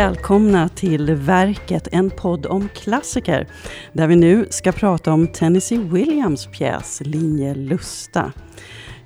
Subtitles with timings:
[0.00, 3.46] välkomna till Verket, en podd om klassiker.
[3.92, 8.32] Där vi nu ska prata om Tennessee Williams pjäs Linje Lusta.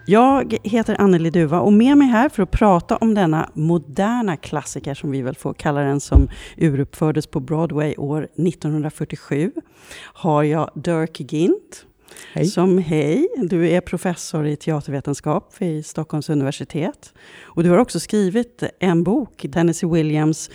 [0.07, 4.95] Jag heter Anneli Duva och med mig här för att prata om denna moderna klassiker,
[4.95, 9.53] som vi väl får kalla den, som uruppfördes på Broadway år 1947,
[10.03, 11.86] har jag Dirk Gint.
[12.33, 12.46] Hej.
[12.46, 17.13] Som hej, du är professor i teatervetenskap vid Stockholms universitet.
[17.43, 20.50] Och du har också skrivit en bok, Tennessee Williams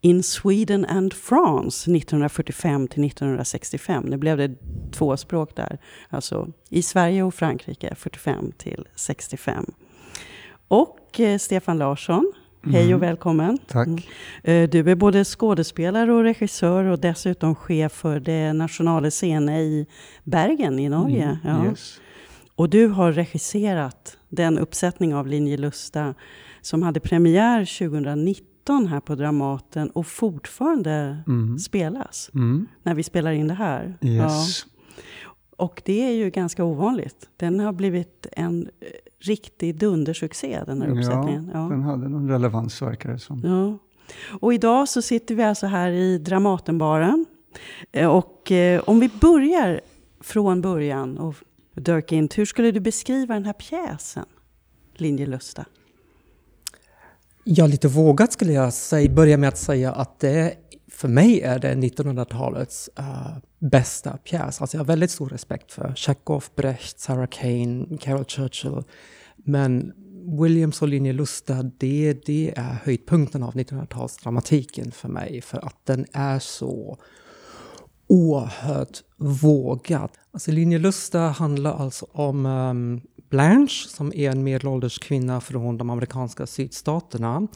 [0.00, 4.04] In Sweden and France 1945 till 1965.
[4.04, 4.54] Nu blev det
[4.92, 5.78] två språk där.
[6.08, 9.66] Alltså i Sverige och Frankrike 45 till 65.
[10.68, 12.32] Och eh, Stefan Larsson,
[12.62, 13.00] Hej och mm.
[13.00, 13.58] välkommen.
[13.66, 13.86] Tack.
[13.86, 14.02] Mm.
[14.42, 19.86] Eh, du är både skådespelare och regissör och dessutom chef för det nationella scenen i
[20.24, 21.38] Bergen i Norge.
[21.44, 21.70] Mm, ja.
[21.70, 22.00] yes.
[22.54, 26.14] Och du har regisserat den uppsättning av Linje Lusta
[26.60, 31.58] som hade premiär 2019 här på Dramaten och fortfarande mm.
[31.58, 32.66] spelas mm.
[32.82, 33.98] när vi spelar in det här.
[34.00, 34.22] Yes.
[34.22, 34.70] Ja.
[35.56, 37.28] Och det är ju ganska ovanligt.
[37.36, 38.68] Den har blivit en
[39.20, 41.50] riktig dundersuccé, den här uppsättningen.
[41.54, 41.68] Ja, ja.
[41.68, 43.40] den hade någon relevans verkar det som.
[43.44, 43.78] Ja.
[44.40, 47.26] Och idag så sitter vi alltså här i Dramatenbaren.
[47.92, 49.80] Eh, och eh, om vi börjar
[50.20, 51.34] från början och
[51.74, 54.26] Dirk Int, hur skulle du beskriva den här pjäsen,
[54.94, 55.64] Linjelusta?
[57.44, 60.54] Ja, lite vågat skulle jag säga, börja med att säga att det
[61.00, 64.60] för mig är det 1900-talets uh, eh, bästa pjäs.
[64.60, 68.82] Alltså jag har väldigt stor respekt för Chekhov, Brecht, Sarah Kane, Carol Churchill.
[69.36, 69.92] Men
[70.40, 75.40] Williams och Linje Lusta, det, det är höjdpunkten av 1900-talsdramatiken för mig.
[75.40, 76.98] För att den är så
[78.06, 80.10] oerhört vågad.
[80.32, 85.90] Alltså Linje Lusta handlar alltså om um, Blanche som är en medelålders kvinna från de
[85.90, 87.48] amerikanska sydstaterna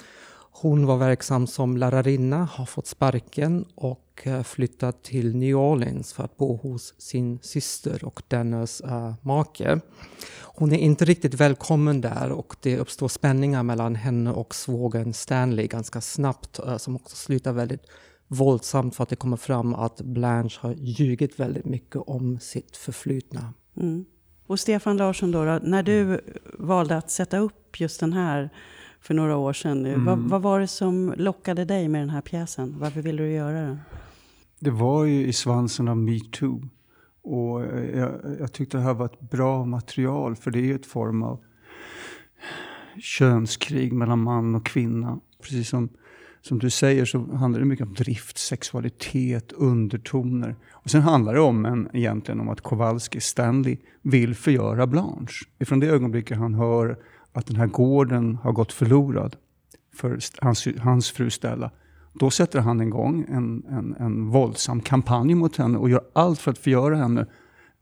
[0.57, 6.25] hon var verksam som lärarinna, har fått sparken och eh, flyttat till New Orleans för
[6.25, 9.81] att bo hos sin syster och dennes uh, make.
[10.43, 15.67] Hon är inte riktigt välkommen där och det uppstår spänningar mellan henne och svågern Stanley
[15.67, 17.87] ganska snabbt uh, som också slutar väldigt
[18.29, 23.55] våldsamt för att det kommer fram att Blanche har ljugit väldigt mycket om sitt förflutna.
[23.77, 24.05] Mm.
[24.47, 26.21] Och Stefan Larsson, då, då, när du
[26.59, 28.51] valde att sätta upp just den här
[29.05, 29.87] för några år sedan.
[29.87, 30.05] Mm.
[30.05, 32.75] Vad, vad, var det som lockade dig med den här pjäsen?
[32.79, 33.79] Varför ville du göra den?
[34.61, 36.69] Det var ju i svansen av metoo.
[37.23, 37.61] Och
[37.95, 38.11] jag,
[38.41, 41.41] jag tyckte det här var ett bra material för det är ju ett form av
[42.99, 45.21] könskrig mellan man och kvinna.
[45.43, 45.89] Precis som,
[46.43, 50.57] som du säger så handlar det mycket om drift, sexualitet, undertoner.
[50.73, 55.47] Och sen handlar det om en, egentligen om att Kowalski, Stanley, vill förgöra Blanche.
[55.59, 56.99] Ifrån det ögonblicket han hör
[57.35, 59.37] att den här gården har gått förlorad
[59.95, 61.71] för hans, hans fru Stella.
[62.13, 66.51] Då sätter han igång en, en, en våldsam kampanj mot henne och gör allt för
[66.51, 67.27] att förgöra henne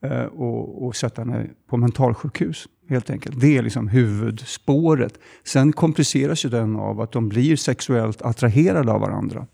[0.03, 2.69] eh, och, och sätta henne på mentalsjukhus.
[2.89, 3.41] Helt enkelt.
[3.41, 5.19] Det är liksom huvudspåret.
[5.45, 9.47] Sen kompliceras ju den av att de blir sexuellt attraherade av varandra.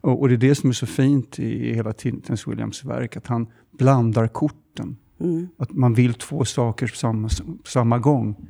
[0.00, 3.26] Och, och det är det som är så fint i hela Tintins Williams verk, att
[3.26, 3.46] han
[3.78, 4.96] blandar korten.
[5.20, 5.48] Mm.
[5.56, 7.28] Att man vill två saker på samma,
[7.64, 8.48] samma gång.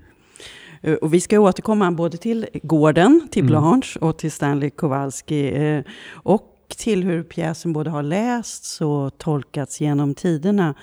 [0.82, 3.50] Eh, och vi ska återkomma både till gården, till mm.
[3.50, 5.52] Blanche och till Stanley Kowalski.
[5.54, 10.74] Eh, och till hur pjäsen både har lästs och tolkats genom tiderna.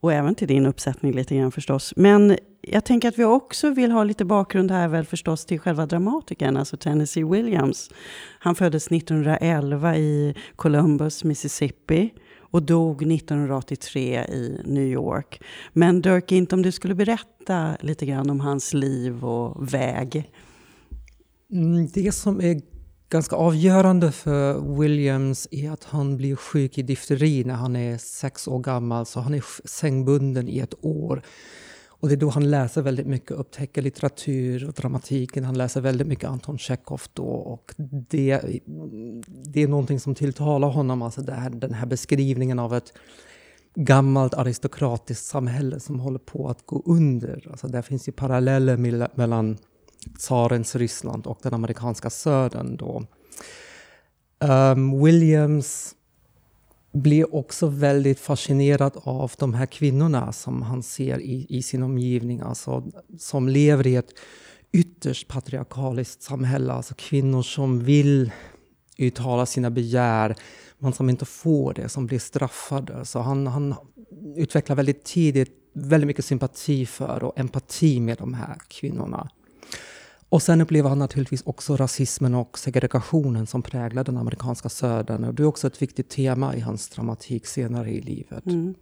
[0.00, 1.92] Och även till din uppsättning lite grann förstås.
[1.96, 5.86] Men jag tänker att vi också vill ha lite bakgrund här väl förstås till själva
[5.86, 7.90] dramatikern, alltså Tennessee Williams.
[8.38, 12.10] Han föddes 1911 i Columbus, Mississippi
[12.50, 15.42] och dog 1983 i New York.
[15.72, 20.32] Men Dirk, inte om du skulle berätta lite grann om hans liv och väg?
[21.52, 22.60] Mm, det som är
[23.08, 28.48] ganska avgörande för Williams är att han blir sjuk i difteri när han är sex
[28.48, 31.22] år gammal, så han är sängbunden i ett år.
[32.00, 35.44] Och det är då han läser väldigt mycket, upptäcker litteratur och dramatiken.
[35.44, 37.74] Han läser väldigt mycket Anton Tjechov då och
[38.08, 38.40] det,
[39.26, 42.92] det är någonting som tilltalar honom, alltså här, den här beskrivningen av ett
[43.74, 47.46] gammalt aristokratiskt samhälle som håller på att gå under.
[47.50, 48.76] Alltså där finns ju paralleller
[49.16, 49.58] mellan
[50.18, 53.04] tsarens Ryssland och den amerikanska södern då.
[54.40, 55.94] Um, Williams
[56.92, 62.40] blir också väldigt fascinerad av de här kvinnorna som han ser i, i sin omgivning,
[62.40, 62.84] alltså,
[63.18, 64.10] som lever i ett
[64.72, 66.72] ytterst patriarkaliskt samhälle.
[66.72, 68.32] Alltså kvinnor som vill
[68.98, 70.36] uttala sina begär,
[70.78, 73.04] men som inte får det, som blir straffade.
[73.04, 73.74] Så han, han
[74.36, 79.28] utvecklar väldigt tidigt väldigt mycket sympati för och empati med de här kvinnorna.
[80.28, 85.24] Och sen upplever han naturligtvis också rasismen och segregationen som präglar den amerikanska södern.
[85.24, 88.46] Och det är också ett viktigt tema i hans dramatik senare i livet.
[88.46, 88.74] Mm.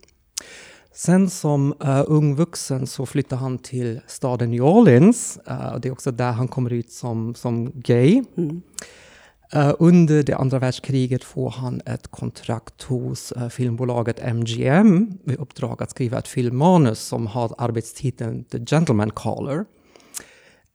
[0.93, 5.39] Sen som uh, ung vuxen så flyttar han till staden New Orleans.
[5.51, 8.25] Uh, det är också där han kommer ut som, som gay.
[8.37, 8.63] Mm.
[9.57, 15.83] Uh, under det andra världskriget får han ett kontrakt hos uh, filmbolaget MGM med uppdrag
[15.83, 19.65] att skriva ett filmmanus som har arbetstiteln The Gentleman Caller.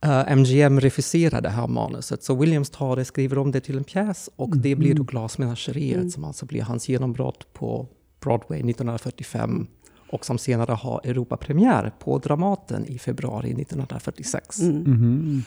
[0.06, 3.78] Uh, eh, MGM refuserar det här manuset, så Williams tar det, skriver om det till
[3.78, 4.62] en pjäs och mm.
[4.62, 6.10] det blir då Glasmenageriet mm.
[6.10, 7.88] som alltså blir hans genombrott på
[8.20, 9.68] Broadway 1945
[10.12, 14.60] och som senare har Europapremiär på Dramaten i februari 1946.
[14.60, 14.86] Mm.
[14.86, 15.44] Mm.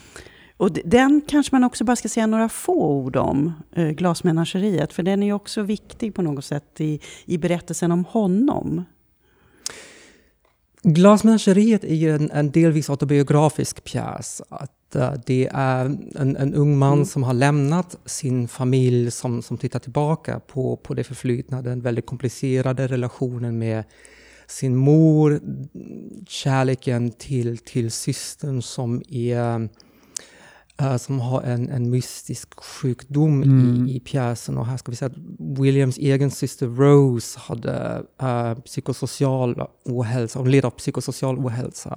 [0.57, 5.03] Och den kanske man också bara ska säga några få ord om, eh, Glasmenageriet, för
[5.03, 8.83] den är ju också viktig på något sätt i, i berättelsen om honom.
[10.87, 14.41] Glasmenageriet är ju en, en delvis autobiografisk pjäs.
[14.49, 15.85] Att, uh, det är
[16.15, 17.05] en, en ung man mm.
[17.05, 22.05] som har lämnat sin familj som, som tittar tillbaka på, på det förflutna, den väldigt
[22.05, 23.83] komplicerade relationen med
[24.47, 25.39] sin mor,
[26.27, 29.69] kärleken till, till systern som är
[30.81, 33.87] Uh, som har en, en mystisk sjukdom mm.
[33.87, 34.57] i, i pjäsen.
[34.57, 35.17] Och här ska vi säga att
[35.59, 41.95] Williams egen syster Rose hade uh, psykosocial ohälsa, hon led av psykosocial ohälsa.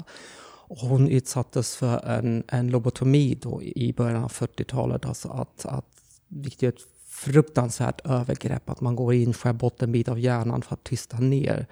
[0.69, 5.07] Och hon utsattes för en, en lobotomi då i början av 40-talet.
[5.07, 5.87] Alltså att, att,
[6.29, 10.63] vilket är ett fruktansvärt övergrepp, att man går in, skär bort en bit av hjärnan
[10.63, 11.67] för att tysta ner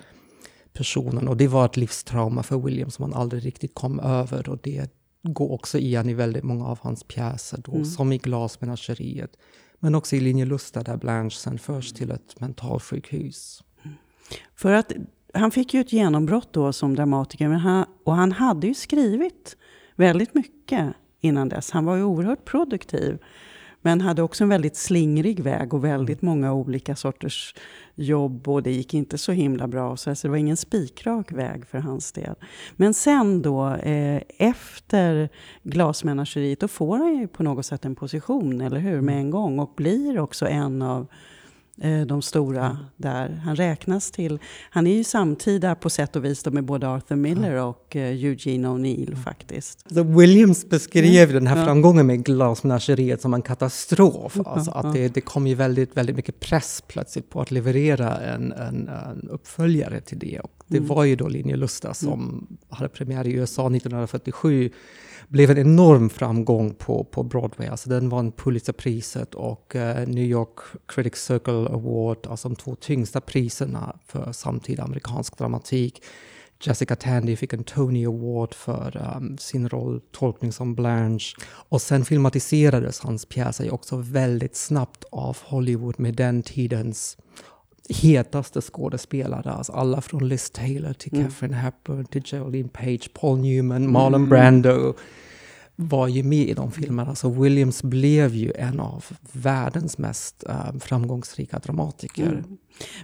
[0.72, 1.28] personen.
[1.28, 4.48] Och det var ett livstrauma för William som han aldrig riktigt kom över.
[4.48, 4.90] Och det
[5.32, 7.84] går också igen i väldigt många av hans pjäser, då, mm.
[7.84, 9.36] som i Glasmenageriet.
[9.78, 13.62] Men också i Linje Lusta där Blanche sen förs till ett mentalsjukhus.
[14.54, 14.92] För att
[15.34, 19.56] han fick ju ett genombrott då som dramatiker, men han, och han hade ju skrivit
[19.94, 21.70] väldigt mycket innan dess.
[21.70, 23.18] Han var ju oerhört produktiv.
[23.86, 27.54] Men hade också en väldigt slingrig väg och väldigt många olika sorters
[27.94, 29.96] jobb och det gick inte så himla bra.
[29.96, 32.34] Så det var ingen spikrak väg för hans del.
[32.76, 35.28] Men sen då, eh, efter
[35.62, 39.58] glasmenageriet, då får han ju på något sätt en position, eller hur, med en gång.
[39.58, 41.06] Och blir också en av
[42.06, 43.40] de stora där.
[43.44, 44.38] Han räknas till,
[44.70, 48.68] han är ju samtida på sätt och vis med både Arthur Miller och eh, Eugene
[48.68, 49.94] O'Neill faktiskt.
[49.94, 54.40] Så Williams beskrev den här framgången med glasmenageriet som en katastrof.
[54.44, 58.52] Alltså att det, det kom ju väldigt, väldigt mycket press plötsligt på att leverera en,
[58.52, 60.40] en, en uppföljare till det.
[60.40, 60.88] Och det mm.
[60.88, 62.46] var ju då Linje Lusta som mm.
[62.68, 64.70] hade premiär i USA 1947
[65.28, 67.68] blev en enorm framgång på, på Broadway.
[67.68, 73.20] Alltså den vann Pulitzerpriset och uh, New York Critics Circle Award, alltså de två tyngsta
[73.20, 76.02] priserna för samtida amerikansk dramatik.
[76.60, 81.36] Jessica Tandy fick en Tony Award för um, sin roll tolkning som Blanche.
[81.68, 87.16] Och sen filmatiserades hans pjäser också väldigt snabbt av Hollywood med den tidens
[87.88, 89.50] hetaste skådespelare.
[89.52, 91.26] Alltså alla från Liz Taylor till mm.
[91.26, 94.28] Catherine Hepburn till Geraldine Page, Paul Newman, Marlon mm.
[94.28, 94.94] Brando
[95.76, 97.14] var ju med i de filmerna.
[97.14, 102.26] Så Williams blev ju en av världens mest uh, framgångsrika dramatiker.
[102.26, 102.58] Mm.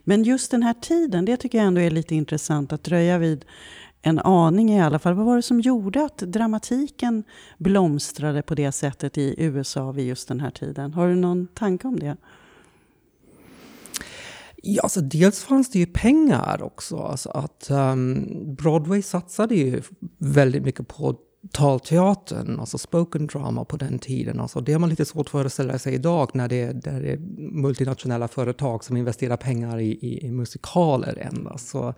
[0.04, 3.44] Men just den här tiden, det tycker jag ändå är lite intressant att dröja vid
[4.02, 5.14] en aning i alla fall.
[5.14, 7.24] Vad var det som gjorde att dramatiken
[7.58, 10.94] blomstrade på det sättet i USA vid just den här tiden?
[10.94, 12.16] Har du någon tanke om det?
[14.64, 16.96] Ja, alltså dels fanns det ju pengar också.
[16.96, 19.82] Alltså att um, Broadway satsade ju
[20.18, 21.16] väldigt mycket på
[21.52, 24.40] talteatern, alltså spoken drama på den tiden.
[24.40, 27.18] Alltså det har man lite svårt att föreställa sig idag när det, är, det är
[27.52, 31.68] multinationella företag som investerar pengar i, i, i musikaler endast.
[31.68, 31.94] Så,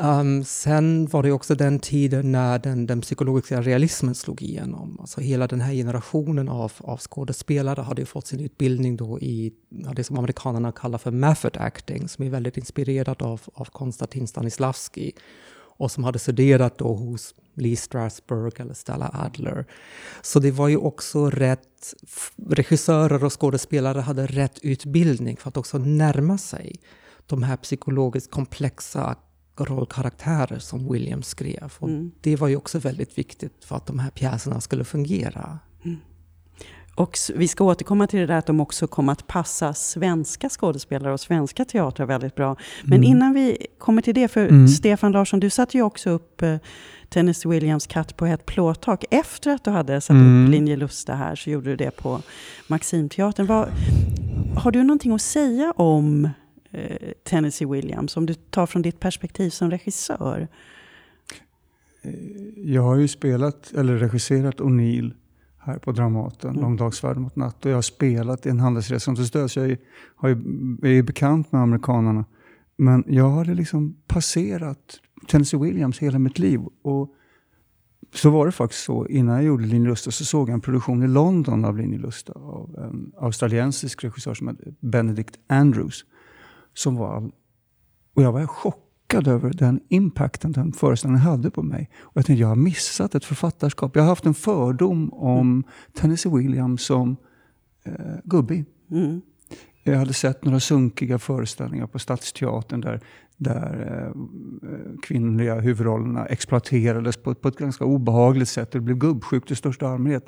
[0.00, 4.96] um, sen var det också den tiden när den, den, psykologiska realismen slog igenom.
[5.00, 9.92] Alltså hela den här generationen av, av skådespelare hade fått sin utbildning då i ja,
[9.96, 15.12] det som amerikanerna kallar för method acting, som är väldigt inspirerad av, av Konstantin Stanislavski
[15.78, 19.66] och som hade studerat då hos Lee Strasberg eller Stella Adler.
[20.22, 21.94] Så det var ju också rätt,
[22.48, 26.76] regissörer och skådespelare hade rätt utbildning för att också närma sig
[27.26, 29.16] de här psykologiskt komplexa
[29.64, 31.72] rollkaraktärer som William skrev.
[31.78, 32.10] Och mm.
[32.20, 35.58] Det var ju också väldigt viktigt för att de här pjäserna skulle fungera.
[35.84, 35.98] Mm.
[36.98, 41.12] Och vi ska återkomma till det där att de också kommer att passa svenska skådespelare
[41.12, 42.56] och svenska teatrar väldigt bra.
[42.82, 43.10] Men mm.
[43.10, 44.68] innan vi kommer till det, för mm.
[44.68, 46.56] Stefan Larsson, du satte ju också upp eh,
[47.08, 49.04] Tennessee Williams katt på ett plåttak.
[49.10, 50.44] Efter att du hade satt mm.
[50.44, 52.20] upp Linje Lusta här så gjorde du det på
[52.66, 53.46] Maximteatern.
[53.46, 53.68] Vad,
[54.56, 56.28] har du någonting att säga om
[56.70, 60.48] eh, Tennessee Williams, om du tar från ditt perspektiv som regissör?
[62.02, 62.12] Eh,
[62.56, 65.12] jag har ju spelat, eller regisserat O'Neill
[65.58, 66.62] här på Dramaten, mm.
[66.62, 67.64] Långdagsfärd mot natt.
[67.64, 69.78] Och jag har spelat i en handelsresa till stöd, så jag är,
[70.16, 70.36] har ju,
[70.82, 72.24] är ju bekant med amerikanerna.
[72.76, 76.60] Men jag hade liksom passerat Tennessee Williams hela mitt liv.
[76.82, 77.14] Och
[78.14, 79.06] så var det faktiskt så.
[79.06, 82.32] Innan jag gjorde Linje Lusta så såg jag en produktion i London av Linje Lusta
[82.32, 86.04] av en australiensisk regissör som hette Benedict Andrews.
[86.78, 87.30] Som var,
[88.14, 91.90] och jag var chockad över den impacten den föreställningen hade på mig.
[92.00, 93.96] Och jag tänkte, jag har missat ett författarskap.
[93.96, 97.16] Jag har haft en fördom om Tennessee Williams som
[97.84, 97.92] eh,
[98.24, 98.64] gubbig.
[98.90, 99.20] Mm.
[99.82, 103.00] Jag hade sett några sunkiga föreställningar på Stadsteatern där,
[103.36, 108.72] där eh, kvinnliga huvudrollerna exploaterades på, på, ett ganska obehagligt sätt.
[108.72, 110.26] Det blev gubbsjukt i största allmänhet.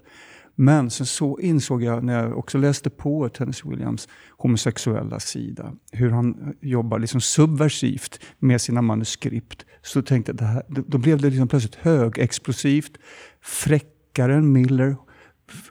[0.61, 6.11] Men sen så insåg jag när jag också läste på Tennessee Williams homosexuella sida, hur
[6.11, 9.67] han jobbar liksom subversivt med sina manuskript.
[9.83, 12.93] Så tänkte jag, det här, då blev det liksom plötsligt högexplosivt,
[13.43, 14.97] fräckare än Miller,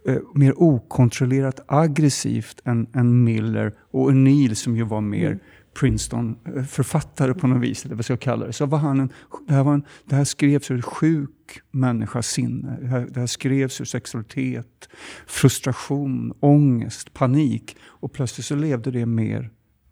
[0.07, 5.39] eh, mer okontrollerat aggressivt än, än Miller och O'Neill som ju var mer mm.
[5.79, 8.53] Princeton-författare på något vis, eller vad ska jag kalla det.
[8.53, 9.13] Så var han en,
[9.47, 12.77] det, här var en, det här skrevs ur sjuk människas sinne.
[12.81, 14.89] Det här, det här skrevs ur sexualitet,
[15.27, 17.77] frustration, ångest, panik.
[17.81, 19.49] Och plötsligt så levde det mer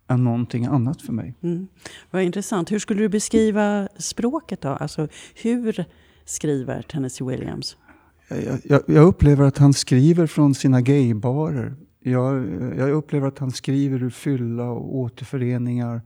[0.08, 1.36] än någonting annat för mig.
[1.44, 1.68] Mm.
[2.12, 2.72] Vad intressant.
[2.72, 4.70] Hur skulle du beskriva språket då?
[4.70, 5.86] Alltså hur
[6.26, 7.78] skriver Tennessee Williams?
[8.64, 11.76] jag, jag, upplever att han skriver från sina gaybarer.
[12.12, 12.48] Jag,
[12.78, 16.02] jag upplever att han skriver ur fylla och återföreningar.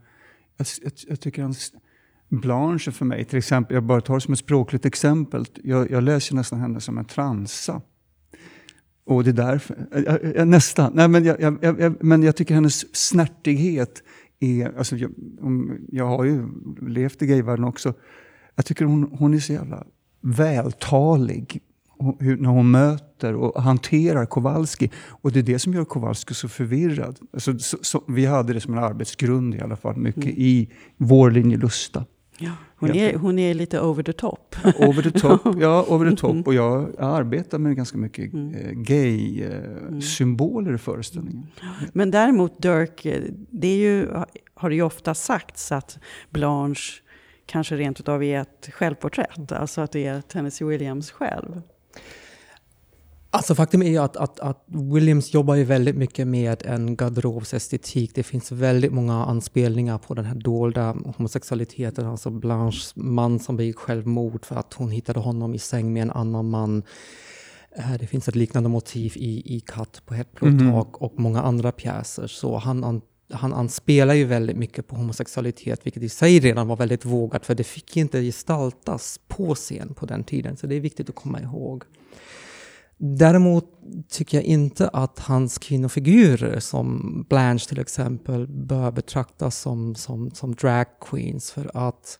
[0.57, 1.73] Jag, jag, jag tycker hans
[2.29, 5.45] Blanche för mig, till exempel, jag bara tar det som ett språkligt exempel.
[5.63, 7.81] Jag, jag läser nästan henne som en transa.
[9.05, 12.95] Och det är därför, jag, jag, nästan, nej men jag, jag, men jag tycker hennes
[12.95, 14.03] snärtighet
[14.39, 15.11] är, alltså jag,
[15.87, 16.47] jag har ju
[16.81, 17.93] levt i gayvärlden också,
[18.55, 19.85] jag tycker hon, hon är så jävla
[20.21, 21.61] vältalig
[22.19, 24.91] hur, när hon möter och hanterar Kowalski.
[25.21, 27.19] Och det är det som gör Kowalski så förvirrad.
[27.33, 30.35] Alltså, så, så, vi hade det som en arbetsgrund i alla fall, mycket mm.
[30.37, 32.05] i vår linje Lusta.
[32.37, 34.55] Ja, hon, är, hon är lite over the top.
[34.63, 35.85] over the top, ja.
[35.89, 36.35] Over the top.
[36.47, 38.55] Och jag, jag arbetar med ganska mycket mm.
[38.55, 40.75] Eh, gay-symboler mm.
[40.75, 41.47] i föreställningen.
[41.93, 44.07] Men däremot Dirk, eh, det är ju,
[44.53, 47.01] har det ju ofta sagts att Blanche
[47.45, 49.51] kanske rent utav är ett självporträtt.
[49.51, 51.61] Alltså att det är Tennessee Williams själv.
[53.33, 58.15] Alltså faktum är ju att, att, att, Williams jobbar ju väldigt mycket med en garderobsestetik.
[58.15, 62.05] Det finns väldigt många anspelningar på den här dolda homosexualiteten.
[62.05, 66.11] Alltså Blanches man som begick självmord för att hon hittade honom i säng med en
[66.11, 66.83] annan man.
[67.75, 70.73] Eh, det finns ett liknande motiv i, i Katt på ett blått mm.
[70.73, 72.27] och många andra pjäser.
[72.27, 73.01] Så han,
[73.31, 77.45] han, han anspelar ju väldigt mycket på homosexualitet, vilket i sig redan var väldigt vågat,
[77.45, 80.57] för det fick inte gestaltas på scen på den tiden.
[80.57, 81.83] Så det är viktigt att komma ihåg.
[82.97, 83.65] Däremot
[84.09, 90.55] tycker jag inte att hans kvinnofigurer, som Blanche till exempel, bör betraktas som, som, som
[90.55, 91.51] drag queens.
[91.51, 92.17] För att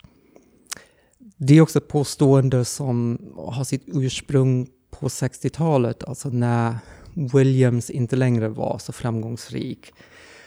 [1.37, 6.75] det är också ett påstående som har sitt ursprung på 60-talet, alltså när
[7.13, 9.93] Williams inte längre var så framgångsrik.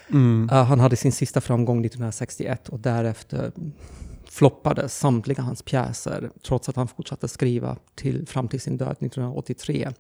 [0.09, 0.49] Mm.
[0.53, 3.53] Uh, han hade sin sista framgång 1961 och därefter
[4.29, 9.91] floppade samtliga hans pjäser trots att han fortsatte skriva till, fram till sin död 1983.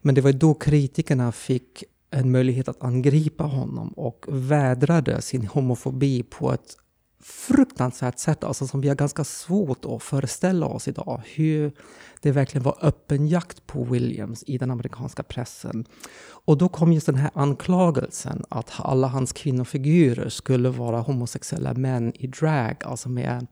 [0.00, 6.22] Men det var då kritikerna fick en möjlighet att angripa honom och vädrade sin homofobi
[6.22, 6.76] på ett
[7.20, 11.22] fruktansvärt sätt, alltså som vi har ganska svårt att föreställa oss idag.
[11.24, 11.72] Hur
[12.20, 15.84] det verkligen var öppen jakt på Williams i den amerikanska pressen.
[16.28, 22.12] Och då kom just den här anklagelsen att alla hans kvinnofigurer skulle vara homosexuella män
[22.14, 23.46] i drag, alltså med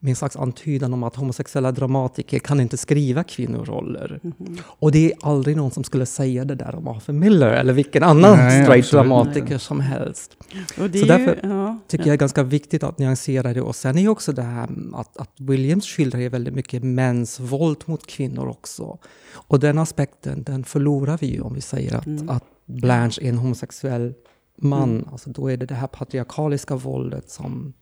[0.00, 4.20] med en slags antydan om att homosexuella dramatiker kan inte skriva kvinnoroller.
[4.22, 4.60] Mm -hmm.
[4.64, 8.02] Och det är aldrig någon som skulle säga det där om Arthur Miller eller vilken
[8.02, 9.58] annan Nej, straight dramatiker Nej.
[9.58, 10.36] som helst.
[10.76, 13.60] Så därför ju, ja, tycker jag det är ganska viktigt att nyansera det.
[13.60, 17.82] Och sen är ju också det här att, att Williams skildrar väldigt mycket mäns våld
[17.86, 18.98] mot kvinnor också.
[19.32, 22.28] Och den aspekten, den förlorar vi ju om vi säger att, mm.
[22.28, 24.14] att Blanche är en homosexuell
[24.62, 24.90] man.
[24.90, 25.08] Mm.
[25.12, 27.72] Alltså då är det det här patriarkaliska våldet som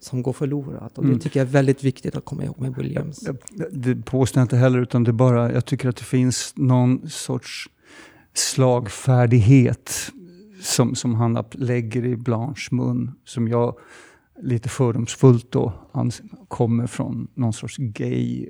[0.00, 0.98] som går förlorat.
[0.98, 1.20] Och det mm.
[1.20, 3.28] tycker jag är väldigt viktigt att komma ihåg med Williams.
[3.70, 7.70] Det påstår jag inte heller, utan det bara, jag tycker att det finns någon sorts
[8.34, 10.12] slagfärdighet
[10.62, 13.78] som, som han lägger i Blanches mun, som jag
[14.42, 15.72] lite fördomsfullt då
[16.48, 18.46] kommer från någon sorts gay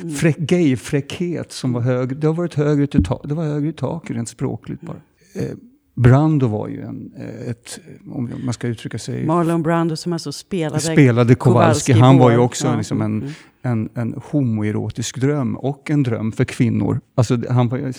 [0.00, 0.14] mm.
[0.14, 2.14] Frä, gay-fräckhet som var högre.
[2.14, 5.00] Det har varit högre till tak, det var högre i tak rent språkligt bara.
[5.34, 5.56] Eh,
[5.94, 7.78] Brando var ju en, eh, ett,
[8.10, 9.26] om man ska uttrycka sig...
[9.26, 11.92] Marlon Brando som alltså spelade, spelade Kowalski.
[11.92, 12.76] Han var ju också ja.
[12.76, 13.32] liksom en, Mm.
[13.62, 17.00] en, en homoerotisk dröm och en dröm för kvinnor.
[17.14, 17.92] Alltså, han var,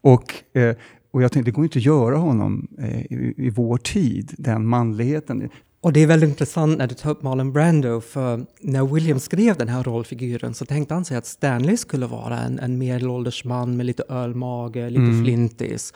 [0.00, 0.76] och, eh,
[1.12, 4.66] och jag tänkte, det går inte att göra honom eh, i, i vår tid, den
[4.66, 5.48] manligheten.
[5.80, 9.56] Och det är väldigt intressant när du tar upp Marlon Brando, för när William skrev
[9.56, 13.76] den här rollfiguren så tänkte han sig att Stanley skulle vara en, en medelålders man
[13.76, 15.24] med lite ölmage, lite Mm.
[15.24, 15.92] flintis.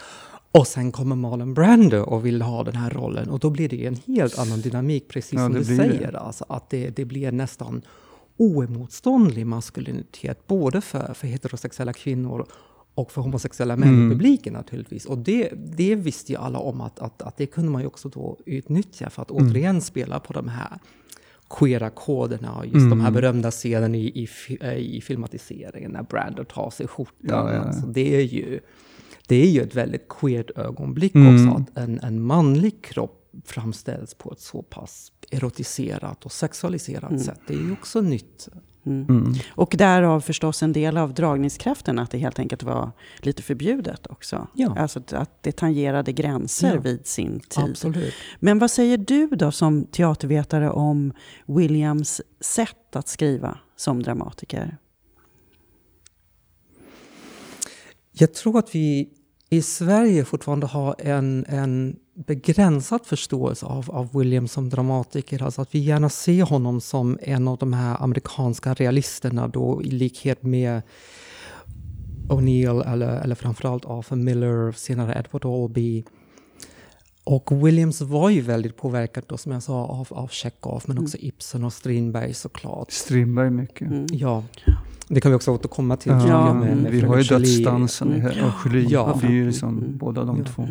[0.59, 3.87] Och sen kommer Marlon Brando och vill ha den här rollen och då blir det
[3.87, 6.13] en helt annan dynamik, precis Ja, som du säger.
[6.13, 6.19] det.
[6.19, 7.83] Alltså att det, det blir nästan
[8.37, 12.47] oemotståndlig maskulinitet, både för, för heterosexuella kvinnor
[12.95, 14.07] och för homosexuella män Mm.
[14.07, 15.07] i publiken naturligtvis.
[15.07, 18.09] Och det, det visste ju alla om att, att, att det kunde man ju också
[18.09, 19.47] då utnyttja för att Mm.
[19.47, 20.79] återigen spela på de här
[21.51, 23.15] queera koderna och just de här Mm.
[23.15, 24.29] berömda scenerna i,
[24.61, 27.17] i, i filmatiseringen när Brando tar sig skjortan.
[27.21, 27.61] Ja, ja, ja.
[27.61, 28.61] Alltså, det, är ju,
[29.29, 31.35] det är ju ett väldigt queert ögonblick Mm.
[31.35, 37.41] också, att en, en manlig kropp framställs på ett så pass erotiserat och sexualiserat sätt.
[37.47, 38.49] Det är ju också nytt.
[38.87, 39.35] Mm.
[39.51, 44.49] Och därav förstås en del av dragningskraften, att det helt enkelt var lite förbjudet också.
[44.55, 44.79] Ja.
[44.79, 46.81] Alltså att- att det tangerade gränser Ja.
[46.81, 47.65] vid sin tid.
[47.65, 48.15] Absolut.
[48.41, 51.13] Men vad säger du då som teatervetare om
[51.47, 54.77] Williams sätt att skriva som dramatiker?
[58.13, 59.09] Jag tror att vi
[59.51, 65.43] i Sverige fortfarande har en, en begränsad förståelse av, av William som dramatiker.
[65.43, 69.91] Alltså att vi gärna ser honom som en av de här amerikanska realisterna då i
[69.91, 70.83] likhet med
[72.29, 76.05] O'Neill eller, eller framförallt Arthur Miller, senare Edward Albee.
[77.25, 81.17] Och Williams var ju väldigt påverkad då, som jag sa, av, av Chekhov, men också
[81.21, 82.91] Ibsen och Strindberg såklart.
[82.91, 83.91] Strindberg mycket.
[83.91, 84.07] Mm.
[84.11, 84.45] Ja,
[85.09, 86.13] det kan vi också återkomma till.
[86.13, 88.45] Ja, tycker jag, mm, vi har ju dödsdansen Mm.
[88.45, 88.89] och Julie.
[88.91, 89.19] Ja.
[89.21, 89.99] Det är ju liksom Mm.
[89.99, 90.45] båda de Ja.
[90.55, 90.69] två.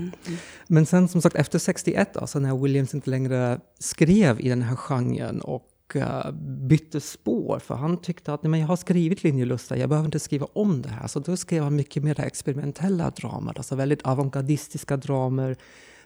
[0.67, 4.75] Men sen som sagt efter 61, alltså när Williams inte längre skrev i den här
[4.75, 6.31] genren och eh,
[6.67, 10.19] bytte spår, för han tyckte att Nej, men jag har skrivit Linjelusta, jag behöver inte
[10.19, 11.07] skriva om det här.
[11.07, 15.55] Så då skrev han mycket mer experimentella dramer, alltså väldigt avantgardistiska dramer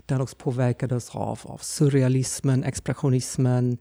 [0.06, 3.78] där han också påverkades av, av surrealismen, expressionismen,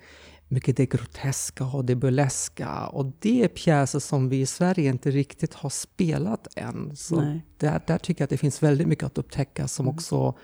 [0.51, 2.87] mycket det groteska och det burleska.
[2.87, 6.97] Och det är pjäser som vi i Sverige inte riktigt har spelat än.
[6.97, 7.47] Så Nej.
[7.57, 10.35] där, där tycker jag att det finns väldigt mycket att upptäcka som också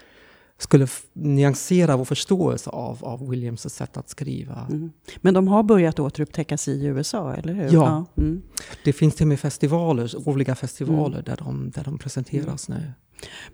[0.59, 4.66] skulle nyansera vår förståelse av, av Williams sätt att skriva.
[4.71, 4.92] Mm.
[5.21, 7.73] Men de har börjat återupptäckas i USA, eller hur?
[7.73, 8.07] Ja.
[8.16, 8.42] Mm.
[8.85, 12.92] Det finns till och med festivaler, olika festivaler där, de, där de presenteras nu.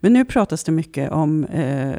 [0.00, 1.96] Men nu pratas det mycket om eh,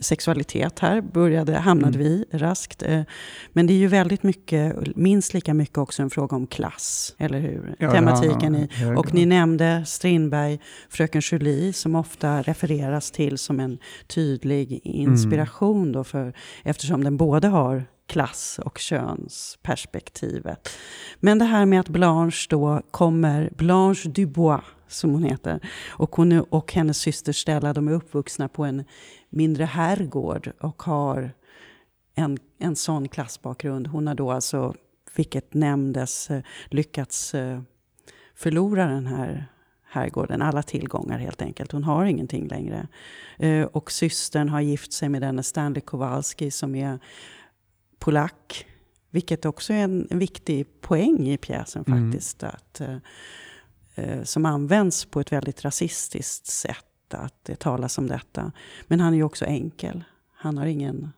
[0.00, 2.08] sexualitet här, började, hamnade Mm.
[2.08, 2.82] vi raskt.
[2.82, 3.02] Eh,
[3.52, 7.40] men det är ju väldigt mycket, minst lika mycket också en fråga om klass, eller
[7.40, 7.76] hur?
[7.78, 8.84] Ja, Tematiken ja, i.
[8.84, 15.92] hög Och ni nämnde Strindberg, Fröken Julie, som ofta refereras till som en tydlig inspiration
[15.92, 16.32] då, för,
[16.62, 20.68] eftersom den både har klass och könsperspektivet.
[21.20, 24.60] Men det här med att Blanche då kommer, Blanche Dubois
[24.90, 28.84] som hon heter, och, hon och hennes syster Stella, de är uppvuxna på en
[29.30, 31.32] mindre herrgård och har
[32.14, 33.86] en, en sån klassbakgrund.
[33.86, 34.74] Hon har då alltså,
[35.16, 37.60] vilket nämndes, eh, lyckats eh,
[38.34, 39.46] förlora den här
[39.90, 41.72] herrgården, alla tillgångar helt enkelt.
[41.72, 42.88] Hon har ingenting längre.
[43.38, 46.98] Eh, Och systern har gift sig med denne Stanley Kowalski som är
[47.98, 48.66] polack.
[49.10, 52.10] Vilket också är en, viktig poäng i pjäsen Mm.
[52.12, 52.42] faktiskt.
[52.42, 52.98] Att, eh, eh,
[53.94, 56.84] Eh, som används på ett väldigt rasistiskt sätt.
[57.14, 58.52] Att det talas om detta.
[58.86, 60.04] Men han är ju också enkel.
[60.34, 61.12] Han har ingen,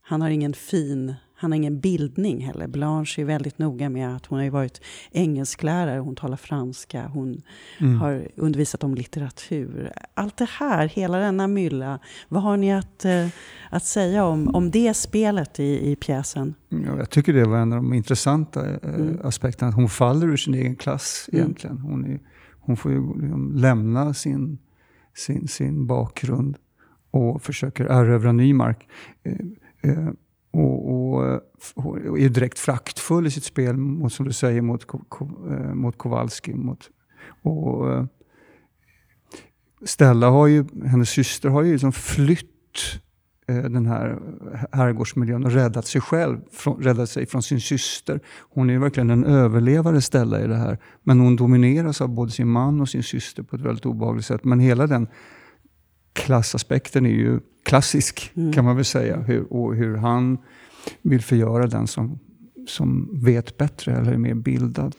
[0.00, 2.66] han har ingen fin, han har ingen bildning heller.
[2.66, 4.80] Blanche är väldigt noga med att hon har varit
[5.12, 7.42] engelsklärare, hon talar franska, hon
[7.80, 7.96] Mm.
[8.00, 9.92] har undervisat om litteratur.
[10.14, 11.98] Allt det här, hela denna mylla,
[12.28, 13.26] vad har ni att, eh,
[13.70, 16.54] att säga om, om det spelet i, i pjäsen?
[16.68, 19.18] Ja, jag tycker det var en av de intressanta eh, Mm.
[19.24, 19.68] aspekterna.
[19.68, 21.42] Att hon faller ur sin egen klass Mm.
[21.44, 21.78] egentligen.
[21.78, 22.20] Hon, är,
[22.60, 24.58] hon får ju liksom lämna sin,
[25.14, 26.56] sin, sin bakgrund
[27.10, 28.88] och försöker erövra ny mark.
[30.52, 31.40] Och, och, eh,
[31.74, 34.86] och är direkt fraktfull i sitt spel, mot, som du säger, mot,
[35.50, 36.54] eh, mot Kowalski.
[36.54, 36.90] Mot,
[37.42, 38.04] och, eh,
[39.84, 42.46] Stella har ju, hennes syster har ju liksom flytt
[43.46, 44.18] den här
[44.72, 48.20] herrgårdsmiljön och räddat sig själv, från, räddat sig från sin syster.
[48.38, 50.78] Hon är ju verkligen en överlevare Stella i det här.
[51.02, 54.44] Men hon domineras av både sin man och sin syster på ett väldigt obehagligt sätt.
[54.44, 55.08] Men hela den
[56.12, 58.52] klassaspekten är ju klassisk Mm.
[58.52, 59.16] kan man väl säga.
[59.16, 60.38] Hur, och hur han
[61.02, 62.18] vill förgöra den som,
[62.66, 64.94] som vet bättre eller är mer bildad.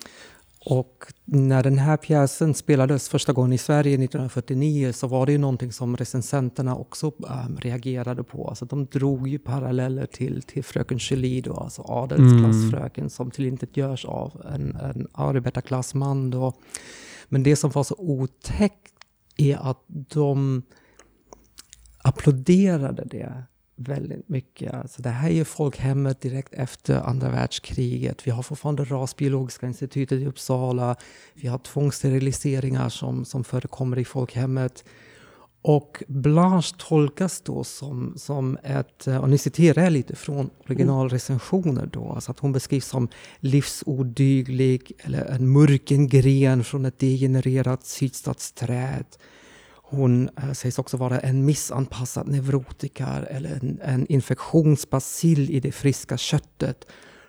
[0.65, 5.37] Och när den här pjäsen spelades första gången i Sverige 1949 så var det ju
[5.37, 8.47] någonting som recensenterna också ähm, reagerade på.
[8.47, 13.09] Alltså de drog ju paralleller till, till fröken Julie då, alltså adelsklassfröken mm.
[13.09, 16.53] som tillintetgörs av en, en arbetarklassman då.
[17.29, 18.93] Men det som var så otäckt
[19.37, 20.63] är att de
[22.03, 23.43] applåderade det
[23.75, 24.73] väldigt mycket.
[24.73, 28.27] Alltså det här är ju folkhemmet direkt efter andra världskriget.
[28.27, 30.95] Vi har fortfarande Rasbiologiska institutet i Uppsala.
[31.33, 34.83] Vi har tvångssteriliseringar som, som förekommer i folkhemmet.
[35.63, 42.11] Och Blanche tolkas då som, som ett, och nu citerar jag lite från originalrecensioner då,
[42.11, 43.07] alltså att hon beskrivs som
[43.39, 49.05] livsodyglig eller en mörken gren från ett degenererat sydstatsträd.
[49.91, 56.17] Hon eh, sägs också vara en missanpassad neurotiker eller en, en infektionsbacill i det friska
[56.17, 56.85] köttet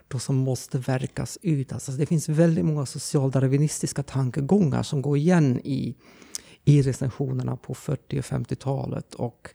[0.08, 1.72] då som måste verkas ut.
[1.72, 5.94] Alltså det finns väldigt många socialdarwinistiska tankegångar som går igen i,
[6.64, 9.14] i recensionerna på 40 och 50-talet.
[9.14, 9.48] Och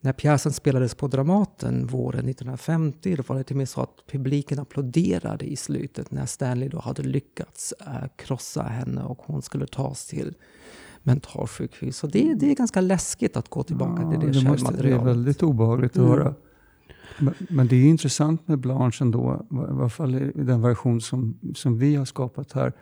[0.00, 4.06] när pjäsen spelades på Dramaten våren 1950 då var det till och med så att
[4.06, 9.66] publiken applåderade i slutet när Stanley då hade lyckats äh, krossa henne och hon skulle
[9.66, 10.34] tas till
[11.08, 11.96] mentalsjukhus.
[11.96, 14.90] Så det, det är ganska läskigt att gå tillbaka ja, till det, det måste, Det
[14.90, 16.10] är väldigt obehagligt att mm.
[16.10, 16.34] höra.
[17.18, 21.38] Men, men, det är intressant med Blanche ändå, i alla fall i den version som,
[21.54, 22.72] som vi har skapat här.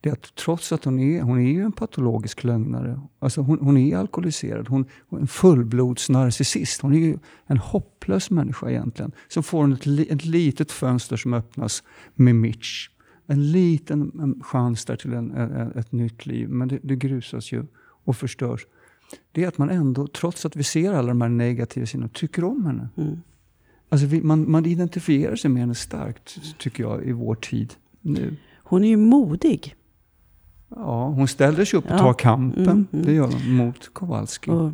[0.00, 3.58] Det är att trots att hon är, hon är ju en patologisk lögnare, alltså hon,
[3.60, 6.80] hon är alkoholiserad, hon, hon är en fullblodsnarcissist.
[6.80, 9.12] Hon är ju en hopplös människa egentligen.
[9.28, 11.82] Så får hon ett, ett litet fönster som öppnas
[12.14, 12.88] med Mitch
[13.26, 17.52] en liten en chans där till en, ett, ett nytt liv, men det, det, grusas
[17.52, 18.66] ju och förstörs.
[19.32, 22.44] Det är att man ändå, trots att vi ser alla de här negativa sidorna, tycker
[22.44, 22.88] om henne.
[22.96, 23.20] Mm.
[23.88, 28.36] Alltså vi, man, man identifierar sig med henne starkt, tycker jag, i vår tid nu.
[28.62, 29.74] Hon är ju modig.
[30.68, 32.62] Ja, hon ställer sig upp och tar kampen.
[32.62, 33.06] Mm, mm.
[33.06, 34.50] Det gör hon mot Kowalski.
[34.50, 34.70] Och,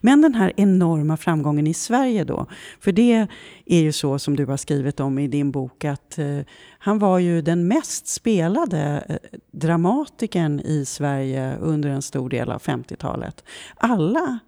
[0.00, 2.46] men den här enorma framgången i Sverige då.
[2.80, 3.26] För det
[3.66, 6.40] är ju så som du har skrivit om i din bok att eh,
[6.78, 12.62] han var ju den mest spelade eh, dramatikern i Sverige under en stor del av
[12.62, 13.44] 50-talet.
[13.76, 14.38] Alla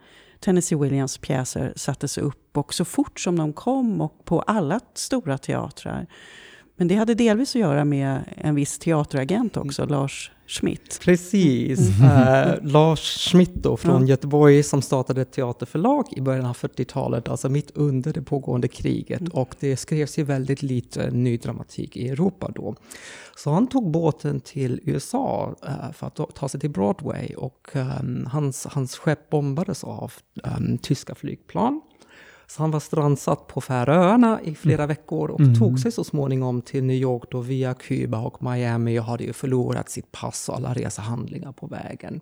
[0.40, 5.38] Tennessee Williams pjäser sattes upp och så fort som de kom och på alla stora
[5.38, 6.06] teatrar.
[6.78, 9.94] Men det hade delvis att göra med en viss teateragent också, mm.
[9.94, 11.00] Lars Schmidt.
[11.02, 12.00] Precis.
[12.00, 12.10] Mm.
[12.10, 14.08] Uh, Lars Schmidt då från ja.
[14.08, 19.20] Göteborg som startade ett teaterförlag i början av 40-talet, alltså mitt under det pågående kriget.
[19.20, 19.32] Mm.
[19.32, 22.74] Och det skrevs ju väldigt lite ny dramatik i Europa då.
[23.36, 28.28] Så han tog båten till USA uh, för att ta sig till Broadway och um,
[28.32, 30.12] hans, hans skepp bombades av
[30.58, 31.80] um, tyska flygplan.
[32.50, 34.88] Så han var strandsatt på Färöarna i flera mm.
[34.88, 35.54] veckor och mm.
[35.54, 39.32] tog sig så småningom till New York då via Kuba och Miami och hade ju
[39.32, 42.20] förlorat sitt pass och alla resehandlingar på vägen.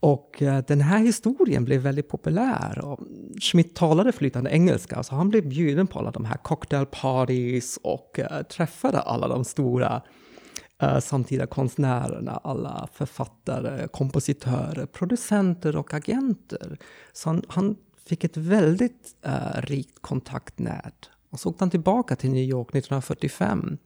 [0.00, 2.84] Och eh, den här historien blev väldigt populär.
[2.84, 3.00] Och
[3.40, 8.18] Schmidt talade flytande engelska, så han blev bjuden på alla de här cocktail parties och
[8.18, 10.02] uh, träffade alla de stora
[10.82, 16.78] uh, samtida konstnärerna, alla författare, kompositörer, producenter och agenter.
[17.12, 21.10] Så han, han fick ett väldigt uh, rikt kontaktnät.
[21.30, 23.78] Och så åkte han tillbaka till New York 1945.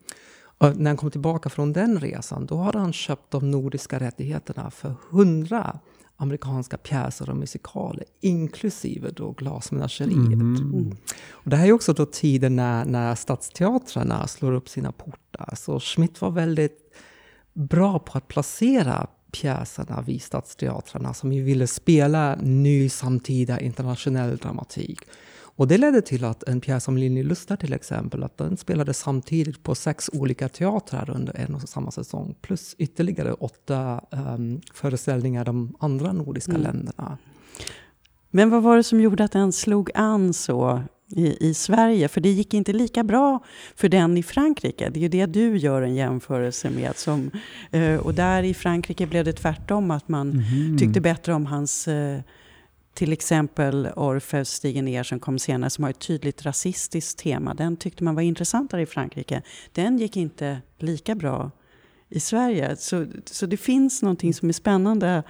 [0.58, 4.70] Och när han kom tillbaka från den resan, då hade han köpt de nordiska rättigheterna
[4.70, 5.80] för hundra
[6.16, 10.16] amerikanska pjäser och musikaler, inklusive då Glasmenageriet.
[10.16, 10.56] Mm.
[10.56, 10.96] Mm.
[11.30, 15.54] Och det här är också då tiden när, när stadsteatrarna slår upp sina portar.
[15.56, 16.78] Så Schmidt var väldigt
[17.52, 19.06] bra på att placera
[19.40, 25.00] pjäserna vid stadsteatrarna som ju ville spela ny samtida internationell dramatik.
[25.58, 28.98] Och det ledde till att en pjäs som Linje Lustar till exempel, att den spelades
[28.98, 32.34] samtidigt på sex olika teatrar under en och samma säsong.
[32.40, 36.62] Plus ytterligare åtta um, föreställningar i de andra nordiska mm.
[36.62, 37.18] länderna.
[38.30, 42.08] Men vad var det som gjorde att den slog an så i, i Sverige.
[42.08, 44.90] För det gick inte lika bra för den i Frankrike.
[44.90, 46.96] Det är ju det du gör en jämförelse med.
[46.96, 47.30] Som,
[47.70, 50.78] eh, och där i Frankrike blev det tvärtom, att man mm.
[50.78, 52.20] tyckte bättre om hans eh,
[52.94, 57.54] till exempel Orfeus stiger ner som kom senare, som har ett tydligt rasistiskt tema.
[57.54, 59.42] Den tyckte man var intressantare i Frankrike.
[59.72, 61.50] Den gick inte lika bra
[62.08, 62.76] i Sverige.
[62.76, 65.22] Så, så det finns någonting som är spännande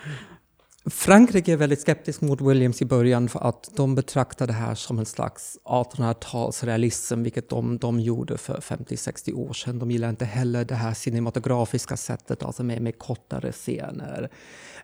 [0.91, 4.99] Frankrike är väldigt skeptisk mot Williams i början för att de betraktar det här som
[4.99, 9.79] en slags 1800-talsrealism, vilket de, de gjorde för 50-60 år sedan.
[9.79, 14.31] De gillar inte heller det här cinematografiska sättet, alltså med, med kortare scener.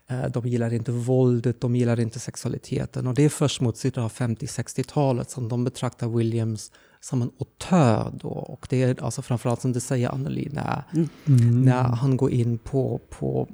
[0.06, 3.06] Eh, de gillar inte våldet, de gillar inte sexualiteten.
[3.06, 8.10] Och det är först mot slutet av 50-60-talet som de betraktar Williams som en auteur
[8.18, 8.28] då.
[8.28, 10.82] Och det är alltså framförallt som du säger Anneli, när,
[11.26, 11.64] Mm.
[11.64, 13.48] när han går in på, på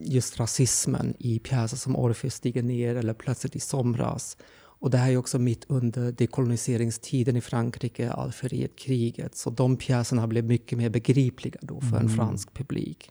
[0.00, 4.36] just rasismen i pjäser som Orfeus stiger ner eller Plötsligt i somras.
[4.80, 9.36] Och det här är också mitt under dekoloniseringstiden i Frankrike, Algerietkriget.
[9.36, 13.10] Så de pjäserna blev mycket mer begripliga då för en fransk publik.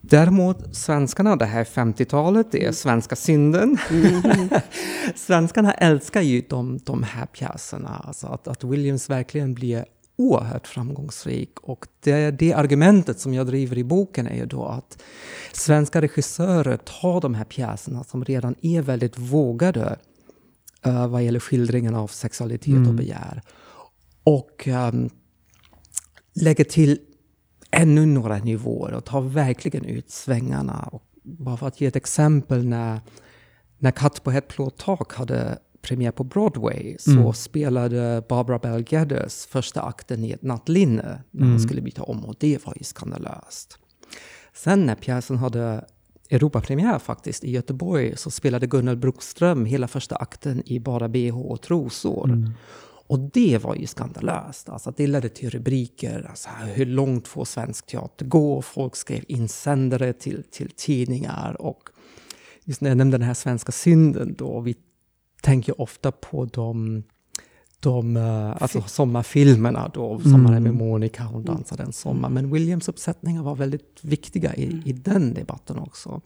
[0.00, 3.78] Däremot svenskarna, det här är 50-talet, det är svenska synden.
[5.14, 8.02] svenskarna älskar ju de, de här pjäserna.
[8.04, 9.84] Alltså att, att Williams verkligen blir
[10.16, 11.60] oerhört framgångsrik.
[11.60, 15.02] Och det, det argumentet som jag driver i boken är ju då att
[15.52, 19.98] svenska regissörer tar de här pjäserna som redan är väldigt vågade
[20.86, 23.42] uh, vad gäller skildringen av sexualitet och begär.
[24.24, 25.10] Och um,
[26.34, 26.98] lägger till
[27.70, 30.88] ännu några nivåer och tar verkligen ut svängarna.
[30.92, 33.00] Och bara för att ge ett exempel, när,
[33.78, 39.82] när Katt på ett plåttak hade premiär på Broadway så spelade Barbara Bell Geddes första
[39.82, 43.78] akten i ett nattlinne när hon skulle byta om och det var ju skandalöst.
[44.54, 45.84] Sen när pjäsen hade
[46.30, 51.62] Europapremiär faktiskt i Göteborg så spelade Gunnel Brokström hela första akten i bara bh och
[51.62, 52.52] trosor.
[53.08, 54.68] Och det var ju skandalöst.
[54.68, 56.26] Alltså, det ledde till rubriker.
[56.30, 58.62] Alltså, hur långt får svensk teater gå?
[58.62, 61.56] Folk skrev insändare till, till tidningar.
[61.62, 61.88] Och
[62.64, 64.60] just när jag nämnde den här svenska synden då.
[64.60, 64.76] Vi
[65.40, 67.02] tänker ofta på de,
[67.80, 70.20] de uh, alltså sommarfilmerna då.
[70.20, 72.28] Sommaren med Monica, hon dansade en sommar.
[72.28, 76.20] Men Williams uppsättningar var väldigt viktiga i, i den debatten också.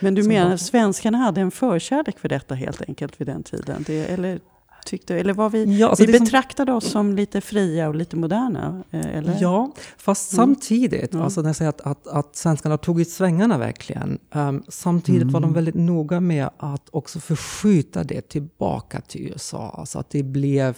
[0.00, 3.84] Men du menar att svenskarna hade en förkärlek för detta helt enkelt vid den tiden?
[3.86, 4.40] Det, eller,
[4.86, 7.94] tyckte, eller var vi, Ja, alltså vi det som- betraktade oss som lite fria och
[7.94, 8.84] lite moderna?
[8.90, 9.36] eh, Eller?
[9.40, 10.36] Ja, fast Mm.
[10.46, 15.22] samtidigt, alltså när jag säger att, att, att svenskarna tog ut svängarna verkligen, ehm, samtidigt
[15.30, 15.42] var Mm.
[15.42, 19.74] de väldigt noga med att också förskjuta det tillbaka till USA.
[19.78, 20.76] Alltså att det blev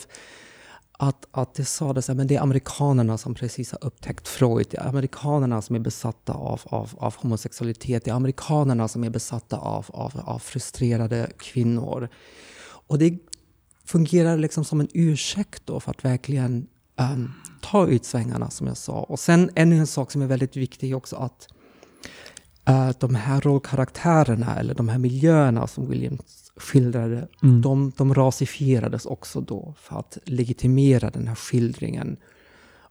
[0.98, 4.86] att, att det sades att det är amerikanerna som precis har upptäckt Freud, det är
[4.88, 9.86] amerikanerna som är besatta av, av, av homosexualitet, det är amerikanerna som är besatta av,
[9.88, 12.08] av, av frustrerade kvinnor.
[12.86, 13.18] Och det
[13.84, 16.66] fungerar liksom som en ursäkt då för att verkligen
[16.96, 18.92] ehm, ta ut svängarna som jag sa.
[18.92, 21.48] Och sen ännu en sak som är väldigt viktig också att
[22.68, 27.28] eh, de här rollkaraktärerna eller de här miljöerna som Williams skildrade,
[27.62, 32.16] de, de rasifierades också då för att legitimera den här skildringen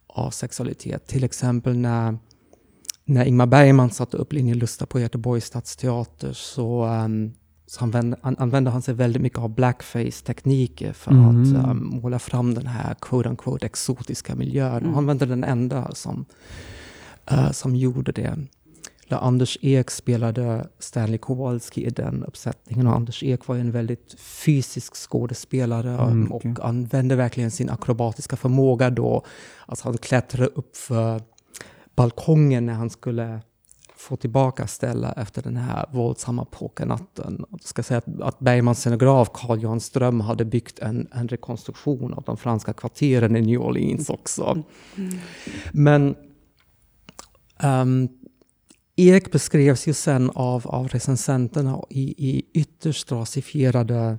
[0.08, 1.08] av sexualitet.
[1.08, 2.18] Till exempel när,
[3.06, 7.34] när Ingmar Bergman satte upp Linjen Lusta på Göteborgs stadsteater så, ehm,
[7.72, 12.54] så använde, an, använde han sig väldigt mycket av blackface-tekniker för att ehm, måla fram
[12.54, 14.86] den här quote-unquote exotiska miljön.
[14.86, 16.26] Och han var inte den enda som,
[17.32, 18.38] eh, som gjorde det.
[19.10, 22.88] Där Anders Ek spelade Stanley Kowalski i den uppsättningen.
[22.88, 26.56] Och Anders Ek var en väldigt fysisk skådespelare Mm, och okej.
[26.62, 29.26] använde verkligen sin akrobatiska förmåga då.
[29.66, 31.22] Alltså han klättrade upp för
[31.96, 33.42] balkongen när han skulle
[34.02, 37.46] få tillbaka Stella efter den här våldsamma pokernatten.
[37.52, 42.14] Jag ska säga att, att Bergmans scenograf Carl Jan Ström hade byggt en, en rekonstruktion
[42.14, 44.64] av de franska kvarteren i New Orleans också.
[45.72, 46.16] Men
[47.60, 48.10] ehm,
[48.96, 54.18] Ek beskrevs ju sen av, av recensenterna i, i ytterst rasifierade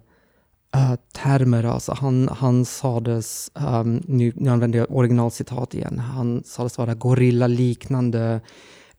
[0.75, 1.65] eh, termer.
[1.65, 8.41] Alltså han, han sades, um, nu, nu använder jag originalcitat igen, han sades vara gorilla-liknande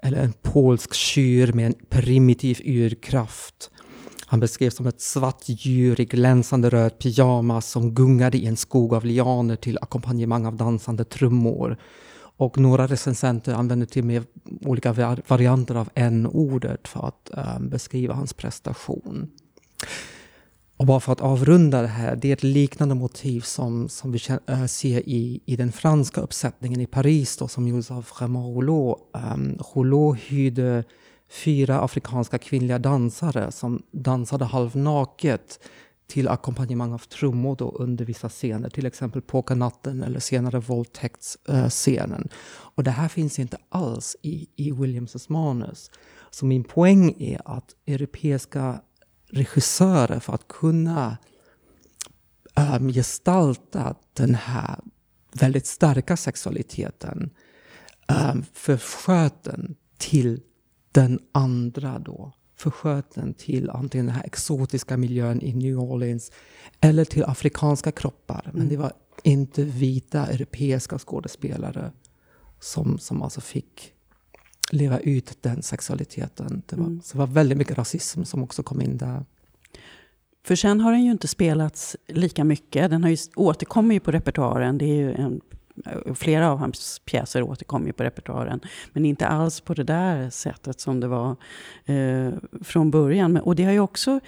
[0.03, 3.71] eller en polsk tjur med en primitiv urkraft.
[4.25, 8.93] Han beskrevs som ett svart djur i glänsande röd pyjamas som gungade i en skog
[8.93, 11.77] av lianer till ackompanjemang av dansande trummor.
[12.37, 14.23] Och några recensenter använde till och med
[14.65, 19.31] olika var- varianter av n-ordet för att äh, beskriva hans prestation.
[20.83, 24.19] Och bara för att avrunda det här, det är ett liknande motiv som, som vi
[24.19, 28.55] känner, eh, ser i, i den franska uppsättningen i Paris då, som gjordes av Raymond
[28.55, 28.97] Rouleau.
[29.33, 30.83] Um, Rouleau hyrde
[31.29, 35.59] fyra afrikanska kvinnliga dansare som dansade halvnaket
[36.07, 42.29] till ackompanjemang av trummor då under vissa scener, till exempel Pokernatten eller senare våldtäktsscenen.
[42.75, 45.91] Och det här finns inte alls i, i Williams manus.
[46.29, 48.81] Så min poäng är att europeiska
[49.33, 51.17] regissörer för att kunna
[52.55, 54.79] um, gestalta den här
[55.33, 57.29] väldigt starka sexualiteten
[58.07, 60.41] um, försköt den till
[60.91, 62.33] den andra då.
[62.55, 66.31] Försköt den till antingen den här exotiska miljön i New Orleans
[66.79, 68.51] eller till afrikanska kroppar.
[68.53, 68.93] Men det var
[69.23, 71.91] inte vita europeiska skådespelare
[72.59, 73.92] som, som alltså fick
[74.71, 76.61] leva ut den sexualiteten.
[76.65, 79.25] Det var, så det var väldigt mycket rasism som också kom in där.
[80.45, 82.89] För sen har den ju inte spelats lika mycket.
[82.89, 84.77] Den har ju, återkommer ju på repertoaren.
[84.77, 85.41] Det är ju en,
[86.15, 88.59] flera av hans pjäser återkommer ju på repertoaren.
[88.93, 91.35] Men inte alls på det där sättet som det var
[91.85, 92.29] eh,
[92.61, 93.37] från början.
[93.37, 94.19] Och det har ju också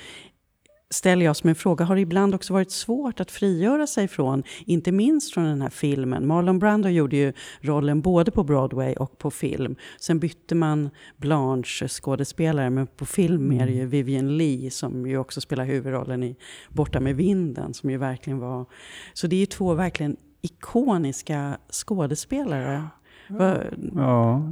[0.96, 4.44] ställer jag som en fråga, har det ibland också varit svårt att frigöra sig från,
[4.66, 6.28] inte minst från den här filmen.
[6.28, 9.76] Marlon Brando gjorde ju rollen både på Broadway och på film.
[10.00, 13.90] Sen bytte man Blanche skådespelare, men på film är det ju mm.
[13.90, 16.36] Vivian Lee som ju också spelar huvudrollen i
[16.70, 18.66] Borta med vinden, som ju verkligen var...
[19.14, 22.74] Så det är ju två verkligen ikoniska skådespelare.
[22.74, 22.90] Ja,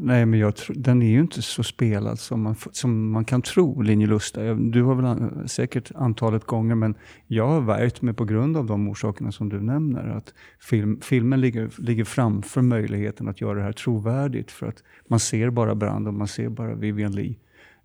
[0.01, 3.41] nej men jag tro, den är ju inte så spelad som man, som man kan
[3.41, 4.53] tro, Linje Lusta.
[4.53, 6.95] Du har väl säkert antalet gånger, men
[7.27, 10.09] jag har värjt mig på grund av de orsakerna som du nämner.
[10.09, 14.51] Att film, filmen ligger, ligger framför möjligheten att göra det här trovärdigt.
[14.51, 17.35] För att man ser bara Brand och man ser bara Vivian Lee.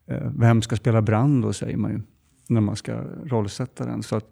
[0.07, 2.01] Eh, vem ska spela Brand då, säger man ju,
[2.49, 4.03] när man ska rollsätta den.
[4.03, 4.31] Så att,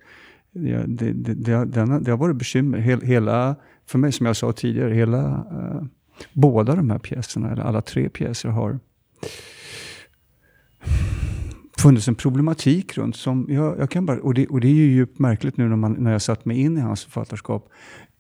[0.53, 1.65] ja, det, det, det,
[2.01, 2.79] det, har varit bekymmer.
[2.79, 5.87] Hela, för mig, som jag sa tidigare, hela uh,
[6.33, 8.79] båda de här pjäserna, eller alla tre pjäser, har
[11.79, 13.17] funnits en problematik runt.
[13.17, 15.77] Som jag, jag kan bara, och, det, och det är ju djupt märkligt nu när,
[15.77, 17.69] man, när jag satt mig in i hans författarskap.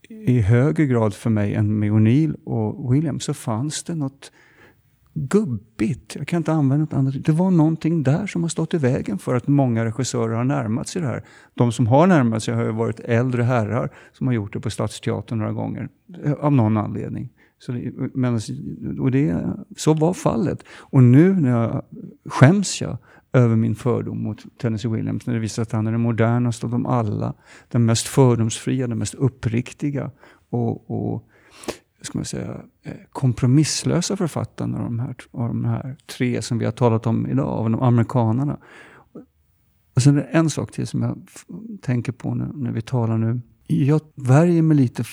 [0.09, 4.32] I högre grad för mig än med O'Neill och William så fanns det något
[5.16, 6.16] gubbigt.
[6.16, 7.24] Jag kan inte använda något annat.
[7.24, 10.88] Det var någonting där som har stått i vägen för att många regissörer har närmat
[10.88, 11.24] sig det här.
[11.54, 14.70] De som har närmat sig har ju varit äldre herrar som har gjort det på
[14.70, 15.88] Stadsteatern några gånger.
[16.24, 17.28] Eh, av någon anledning.
[17.59, 18.40] Så det, men,
[19.01, 20.64] och det, så var fallet.
[20.69, 21.83] Och nu när jag
[22.25, 22.99] skäms jag
[23.33, 26.66] över min fördom mot Tennessee Williams när det visar sig att han är den modernaste
[26.66, 27.35] av dem alla.
[27.69, 30.11] Den mest fördomsfria, den mest uppriktiga
[30.51, 31.29] och, och
[32.01, 36.64] ska man säga, eh, kompromisslösa författaren av de, här, av de här tre som vi
[36.64, 38.59] har talat om idag, av de amerikanerna.
[39.95, 41.19] Och sen är det en sak till som jag
[41.83, 45.05] tänker på när, när vi talar nu jag värjer mig lite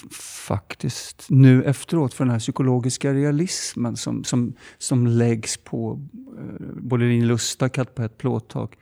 [0.48, 7.08] faktiskt nu efteråt för den här psykologiska realismen som, som, som läggs på eh, både
[7.08, 8.76] din lusta, katt på ett plåttak.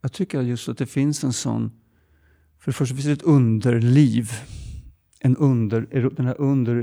[0.00, 1.70] Jag tycker just att det finns en sån...
[2.58, 4.30] För det första finns det ett underliv.
[5.20, 6.74] En under, den här under,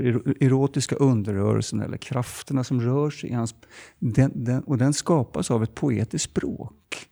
[0.42, 3.54] erotiska underrörelsen eller krafterna som rör sig i hans...
[3.98, 7.08] Den, den, och den skapas av ett poetiskt språk.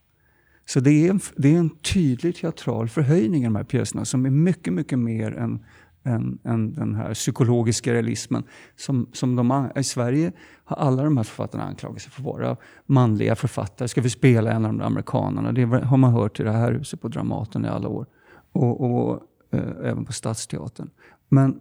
[0.66, 4.26] Så det är, en, det är en tydlig teatral förhöjning i de här pjäserna som
[4.26, 5.64] är mycket, mycket mer än,
[6.04, 8.44] än, än den här psykologiska realismen.
[8.76, 10.32] Som, som de, I Sverige
[10.64, 13.88] har alla de här författarna anklagat sig för att vara manliga författare.
[13.88, 15.52] Ska vi spela en av de amerikanerna?
[15.52, 18.06] Det har man hört i det här huset på Dramaten i alla år.
[18.52, 19.22] Och, och
[19.52, 20.90] eh, även på Stadsteatern.
[21.28, 21.58] Men,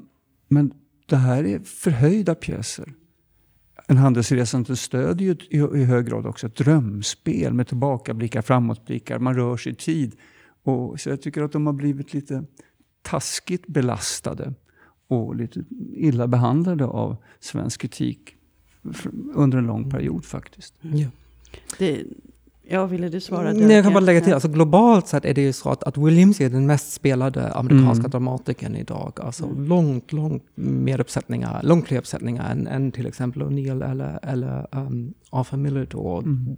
[0.48, 0.74] men
[1.06, 2.94] det här är förhöjda pjäser.
[3.92, 9.20] En handelsresande stödjer ju i, i hög grad också ett drömspel med tillbakablickar, framåtblickar.
[9.20, 10.16] Man rör sig i tid.
[10.64, 12.44] Och, så jag tycker att de har blivit lite
[13.02, 14.54] taskigt belastade
[15.08, 15.64] och lite
[15.96, 18.36] illa behandlade av svensk kritik
[19.34, 20.74] under en lång period faktiskt.
[20.82, 21.08] Ja.
[21.80, 22.04] Det,
[22.72, 23.54] Ja, ville du svara?
[23.54, 25.98] Nej, jag kan bara lägga till, alltså globalt sett är det ju så att, att
[25.98, 28.12] Williams är den mest spelade amerikanska mm.
[28.12, 29.20] dramatikern idag.
[29.22, 29.66] Alltså mm.
[29.66, 35.14] långt, långt mer uppsättningar, långt fler uppsättningar än, än till exempel O'Neill eller, eller um,
[35.30, 36.18] Arthur Miller då.
[36.18, 36.58] Mm.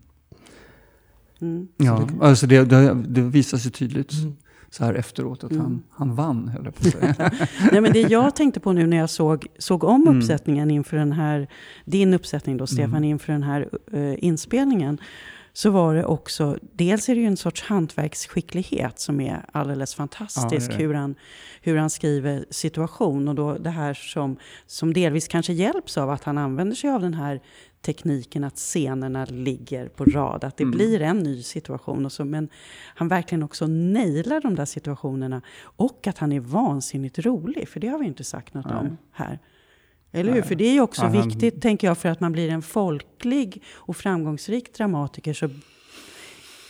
[1.41, 1.67] Mm.
[1.77, 4.35] Ja, det, alltså det, det, det visar sig tydligt mm.
[4.69, 5.63] så här efteråt att mm.
[5.63, 7.31] han, han vann, höll jag på att säga.
[7.71, 10.17] Nej, men det jag tänkte på nu när jag såg, såg om mm.
[10.17, 11.47] uppsättningen inför den här,
[11.85, 13.03] din uppsättning då, Stefan, mm.
[13.03, 14.97] inför den här uh, inspelningen
[15.55, 20.71] så var det också, dels är det ju en sorts hantverksskicklighet som är alldeles fantastisk.
[20.71, 21.15] Ja, hur, han,
[21.61, 23.27] hur han skriver situation.
[23.27, 27.01] Och då det här som, som delvis kanske hjälps av att han använder sig av
[27.01, 27.41] den här
[27.81, 30.43] tekniken att scenerna ligger på rad.
[30.43, 30.77] Att det mm.
[30.77, 32.05] blir en ny situation.
[32.05, 32.49] Och så, men
[32.95, 35.41] han verkligen också nailar de där situationerna.
[35.61, 37.69] Och att han är vansinnigt rolig.
[37.69, 38.75] För det har vi inte sagt något Nej.
[38.75, 39.39] om här.
[40.15, 40.41] Eller hur?
[40.41, 41.27] För det är ju också ja, han...
[41.27, 45.49] viktigt, tänker jag, för att man blir en folklig och framgångsrik dramatiker så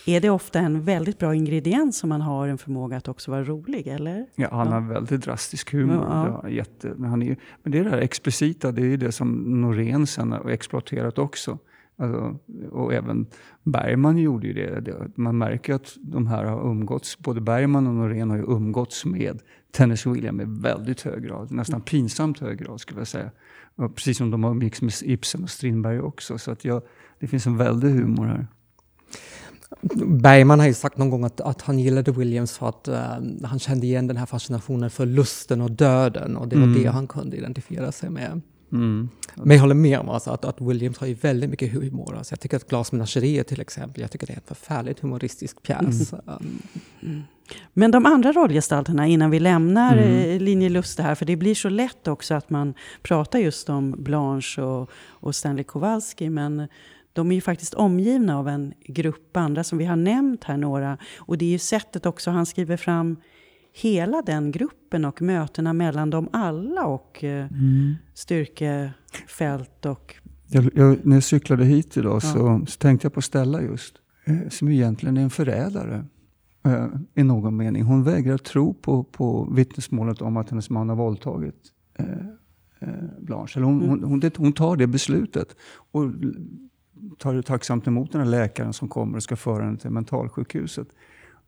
[0.06, 3.44] är det ofta en väldigt bra ingrediens om man har en förmåga att också vara
[3.44, 4.26] rolig, eller?
[4.34, 4.72] Ja, han ja.
[4.72, 6.06] har väldigt drastisk humor.
[6.08, 6.40] Ja.
[6.44, 10.06] Det jätte, men, han är, men det där explicita, det är ju det som Norén
[10.06, 11.58] sen har exploaterat också.
[11.96, 12.38] Alltså,
[12.70, 13.26] och även
[13.62, 15.10] Bergman gjorde ju det.
[15.14, 19.42] Man märker att de här har umgåtts, både Bergman och Norén har ju umgåtts med
[19.72, 21.50] Tennessee William i väldigt hög grad.
[21.50, 23.30] Nästan pinsamt hög grad skulle jag säga.
[23.76, 26.38] Och precis som de har mix med Ibsen och Strindberg också.
[26.38, 26.82] Så att jag,
[27.18, 28.46] det finns en väldig humor här.
[30.06, 33.58] Bergman har ju sagt någon gång att, att han gillade Williams för att uh, han
[33.58, 36.82] kände igen den här fascinationen för lusten och döden och det var mm.
[36.82, 38.40] det han kunde identifiera sig med.
[38.74, 39.08] Mm.
[39.34, 42.16] Men jag håller med om alltså att, att Williams har ju väldigt mycket humor.
[42.16, 46.12] Alltså jag tycker att Glasmenageriet till exempel, jag tycker det är en förfärligt humoristisk pjäs.
[46.12, 46.58] Mm.
[47.02, 47.22] Mm.
[47.72, 50.30] Men de andra rollgestalterna innan vi lämnar mm.
[50.30, 53.94] Eh, Linje Lust här, för det blir så lätt också att man pratar just om
[53.98, 56.68] Blanche och, och Stanley Kowalski, men
[57.12, 60.98] de är ju faktiskt omgivna av en grupp andra som vi har nämnt här några.
[61.16, 63.16] Och det är ju sättet också han skriver fram
[63.76, 67.94] hela den gruppen och mötena mellan dem alla och eh, mm.
[68.14, 70.14] styrkefält och...
[70.46, 72.20] Jag, jag, när jag cyklade hit idag ja.
[72.20, 73.94] så, så, tänkte jag på Stella just,
[74.24, 76.04] eh, som egentligen är en förrädare
[76.64, 77.82] eh, i någon mening.
[77.82, 82.06] Hon vägrar tro på, på vittnesmålet om att hennes man har våldtagit eh,
[82.80, 83.52] eh Blanche.
[83.56, 83.88] Eller hon, mm.
[83.88, 85.56] hon, hon, hon, tar det beslutet
[85.92, 86.02] och
[87.18, 90.88] tar tacksamt emot den här läkaren som kommer och ska föra henne till mentalsjukhuset.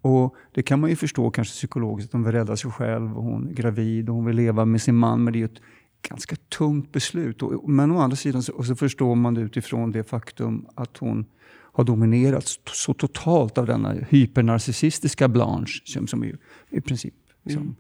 [0.07, 3.23] Och det kan man ju förstå kanske psykologiskt, att hon vill rädda sig själv och
[3.25, 5.25] hon är gravid och hon vill leva med sin man.
[5.25, 5.61] Men det är ju ett
[6.09, 7.43] ganska tungt beslut.
[7.43, 11.27] Och, men å andra sidan så, så förstår man det utifrån det faktum att hon
[11.49, 16.39] har dominerats så totalt av denna hypernarcissistiska Blanche, som, som är
[16.71, 17.15] i princip
[17.51, 17.75] mm.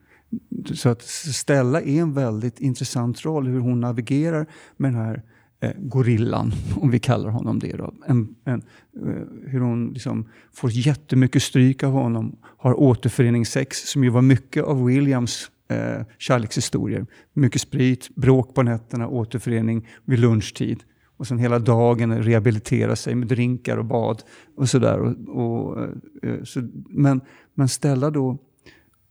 [0.74, 4.46] Så att Stella är en väldigt intressant roll, hur hon navigerar
[4.76, 5.22] med den här
[5.60, 7.76] eh, gorillan, om vi kallar honom det.
[7.76, 7.94] Då.
[8.06, 8.62] En, en,
[9.06, 14.64] eh, hur hon liksom får jättemycket stryk av honom, har återföreningssex, som ju var mycket
[14.64, 17.06] av Williams eh, kärlekshistorier.
[17.32, 20.82] Mycket sprit, bråk på nätterna, återförening vid lunchtid.
[21.16, 24.22] Och sen hela dagen rehabilitera sig med drinkar och bad
[24.56, 24.98] och sådär.
[24.98, 25.88] Och, och, eh,
[26.22, 27.20] eh så, men,
[27.54, 28.38] men Stella då,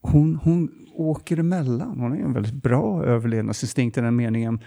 [0.02, 2.00] hon, hon åker emellan.
[2.00, 4.60] Hon har en väldigt bra överlevnadsinstinkt i den meningen.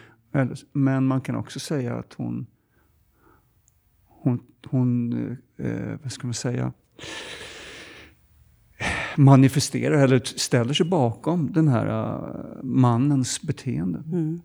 [0.72, 2.46] Men man kan också säga att hon,
[4.04, 5.12] hon, hon
[5.56, 6.72] eh, vad ska man säga,
[9.16, 14.02] manifesterar eller ställer sig bakom den här uh, mannens beteende.
[14.12, 14.40] Mm.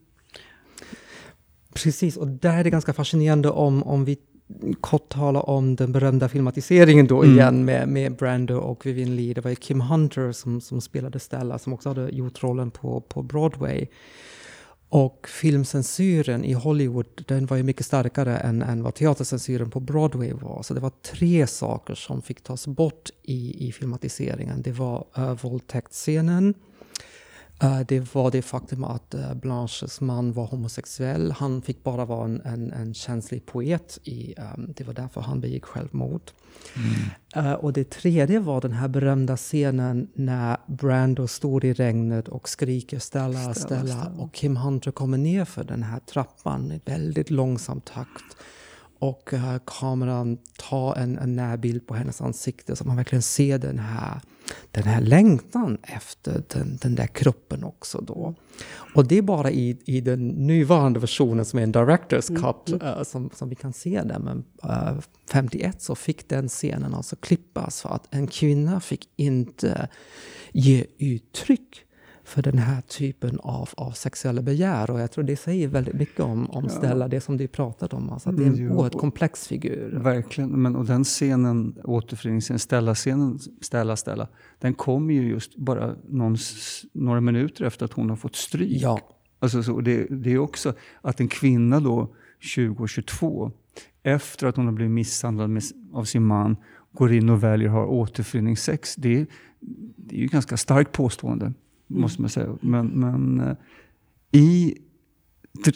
[1.74, 4.18] Precis, och där är det ganska fascinerande om, om vi
[4.82, 7.36] kort talar om den berömda filmatiseringen då mm.
[7.36, 9.34] igen med, med Brando och Vivian Lee.
[9.34, 13.02] Det var ju Kim Hunter som, som spelade Stella, som också hade gjort rollen på,
[13.02, 13.88] på Broadway.
[14.94, 20.34] Och filmcensuren i Hollywood den var ju mycket starkare än, än vad teatercensuren på Broadway
[20.34, 20.64] var.
[20.64, 24.62] Så det var tre saker som fick tas bort i, i filmatiseringen.
[24.62, 26.54] Det var uh, våldtäktsscenen,
[27.64, 31.32] uh, det var det faktum att uh, Blanches man var homosexuell.
[31.32, 34.00] Han fick bara vara en, en, en känslig poet.
[34.04, 36.32] I, um, det var därför han begick självmord.
[36.76, 37.46] Mm.
[37.46, 42.50] Uh, och det tredje var den här berömda scenen när Brando står i regnet och
[42.50, 44.02] skriker Stella, Stella, Stella.
[44.02, 44.24] Stella.
[44.24, 48.38] Och Kim Hunter kommer ner för den här trappan i väldigt långsam takt
[49.00, 53.80] och uh, kameran tar en, en närbild på hennes ansikte så man verkligen ser den
[53.80, 54.22] här,
[54.72, 58.36] den här längtan efter den, den där kroppen också då.
[58.96, 62.82] Och det är bara i, i den nuvarande versionen som är en director's mm, cut
[62.82, 62.98] mm.
[62.98, 64.20] Uh, som, som vi kan se det.
[64.20, 64.96] Men uh, eh,
[65.32, 69.90] 51 så fick den scenen alltså klippas för att en kvinna fick inte
[70.52, 71.86] ge uttryck
[72.34, 74.92] för den här typen av, av sexuella begär.
[74.92, 78.10] Och jag tror det säger väldigt mycket om, om Stella, det som du pratade om.
[78.10, 80.00] Alltså att det är en mm, oerhört komplex figur.
[80.04, 84.28] Verkligen, men och den scenen, återföreningsscenen, Stella-scenen, Stella, Stella,
[84.60, 86.38] den kommer ju just bara någon,
[86.94, 88.82] några minuter efter att hon har fått stryk.
[88.82, 89.00] Ja.
[89.40, 93.52] Alltså, så det, det är också att en kvinna då, 20 och 22,
[94.04, 95.64] efter att hon har blivit misshandlad med,
[95.94, 96.58] av sin man,
[96.94, 98.96] går in och väljer att ha återföreningssex.
[98.96, 99.26] Det,
[99.96, 101.54] det är ju ett ganska starkt påstående.
[101.94, 102.02] Mm.
[102.02, 102.58] Måste man säga.
[102.62, 103.56] Men, men eh,
[104.32, 104.78] i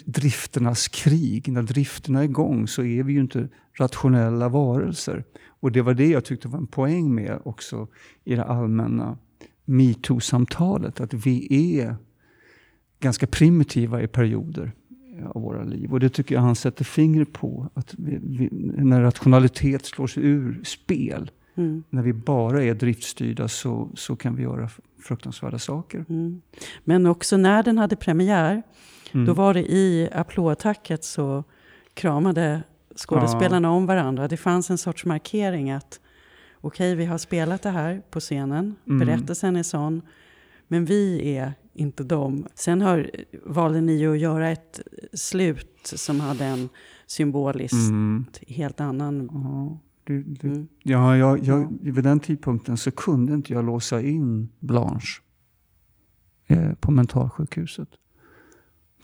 [0.04, 3.48] drifternas krig, när drifterna är igång, så är vi ju inte
[3.78, 5.24] rationella varelser.
[5.46, 7.88] Och det var det jag tyckte var en poäng med också
[8.24, 9.18] i det allmänna
[9.64, 11.46] metoo-samtalet, att vi
[11.78, 11.96] är
[13.00, 14.72] ganska primitiva i perioder
[15.18, 15.92] eh, av våra liv.
[15.92, 17.70] Och det tycker jag han sätter fingret på.
[17.74, 18.48] Att vi, vi,
[18.82, 21.84] när rationalitet slår sig ur spel, mm.
[21.90, 24.70] när vi bara är driftstyrda, så, så kan vi göra
[25.02, 26.04] fruktansvärda saker.
[26.08, 26.42] Mm.
[26.84, 28.62] Men också när den hade premiär,
[29.12, 29.26] mm.
[29.26, 31.44] då var det i applådattacket så
[31.94, 32.62] kramade
[32.96, 33.72] skådespelarna ja.
[33.72, 34.28] om varandra.
[34.28, 36.00] Det fanns en sorts markering att
[36.60, 38.98] okej, okay, vi har spelat det här på scenen, mm.
[38.98, 40.02] berättelsen är sån,
[40.68, 42.46] men vi är inte dem.
[42.54, 43.10] Sen har,
[43.44, 44.80] valde ni ju att göra ett
[45.12, 46.68] slut som hade en
[47.06, 48.24] symboliskt mm.
[48.48, 49.78] helt annan ja.
[50.08, 50.68] Du, du, mm.
[50.82, 55.22] ja, jag, jag, vid den tidpunkten så kunde inte jag låsa in Blanche
[56.46, 57.88] eh, på mentalsjukhuset.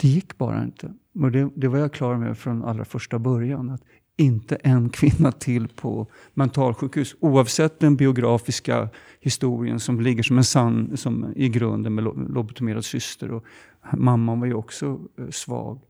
[0.01, 0.95] Det gick bara inte.
[1.15, 3.71] Och det, det var jag klar med från allra första början.
[3.71, 3.83] Att
[4.17, 7.17] inte en kvinna till på mentalsjukhus.
[7.21, 8.89] Oavsett den biografiska
[9.21, 13.31] historien som ligger som en sann som i grunden med lobotomerad syster.
[13.31, 13.45] Och
[13.93, 15.81] mamman var ju också eh, svag.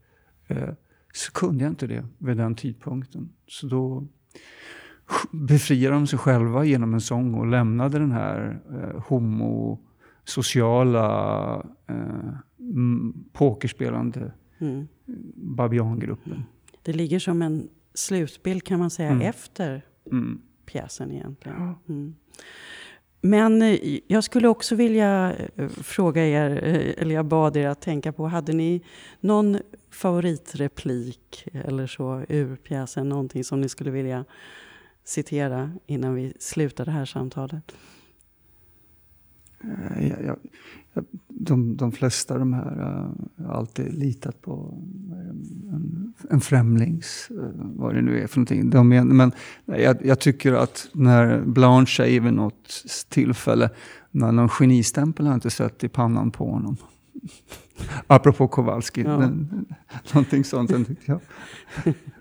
[0.47, 0.69] eh,
[1.13, 3.29] så kunde jag inte det vid den tidpunkten.
[3.47, 4.07] Så då
[5.33, 10.47] befriade de sig själva genom en sång och lämnade den här eh, homosociala
[11.87, 12.35] eh,
[13.33, 14.89] pokerspelande mm.
[15.35, 16.45] babiangruppen.
[16.83, 19.23] Det ligger som en slutbild kan man säga mm.
[19.29, 20.41] efter mm.
[20.67, 21.75] pjäsen egentligen.
[21.89, 22.15] Mm.
[23.21, 27.81] Men eh, jag skulle också vilja eh, fråga er, eh, eller jag bad er att
[27.81, 28.83] tänka på, hade ni
[29.21, 29.59] någon
[29.91, 33.09] favoritreplik eller så ur pjäsen?
[33.09, 34.25] Någonting som ni skulle vilja
[35.05, 37.73] citera innan vi slutar det här samtalet?
[40.01, 40.37] Jag, jag,
[41.29, 44.75] de, de flesta av de här uh, har alltid litat på
[45.73, 48.71] en, en främlings, uh, vad det nu är för någonting.
[48.71, 49.33] De men,
[49.65, 53.71] jag, jag, tycker att när Blanche säger vid något tillfälle,
[54.11, 56.77] när någon genistämpel har jag inte sett i pannan på honom.
[58.07, 59.17] Apropå Kowalski, ja.
[59.17, 59.67] den,
[60.13, 60.71] någonting sånt.
[60.71, 61.21] Den tyckte jag,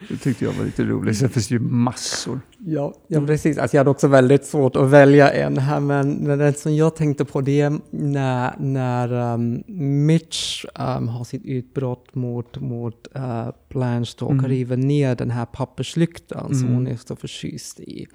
[0.10, 1.18] det tyckte jag var lite roligt.
[1.18, 2.40] Sen finns det ju massor.
[2.66, 3.58] Ja, ja precis.
[3.58, 7.26] Alltså jag hade också väldigt svårt att välja en här, men den som jag tänkte
[7.26, 9.64] på det är när, när um,
[10.06, 14.46] Mitch um, har sitt utbrott mot, mot uh, Blanche och mm.
[14.46, 16.60] river ner den här papperslyktan mm.
[16.60, 18.06] som hon är så förtjust i.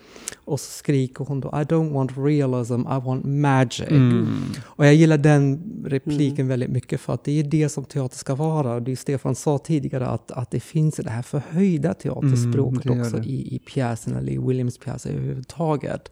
[0.44, 3.90] Och så skriker hon då I don't want realism, I want magic.
[3.90, 4.28] Mm.
[4.64, 6.48] Och jag gillar den repliken mm.
[6.48, 8.80] väldigt mycket för att det är det som teater ska vara.
[8.80, 13.18] Det är Stefan sa tidigare att, att det finns det här förhöjda teaterspråket mm, också
[13.22, 16.10] i, i eller i Williams pjäser överhuvudtaget.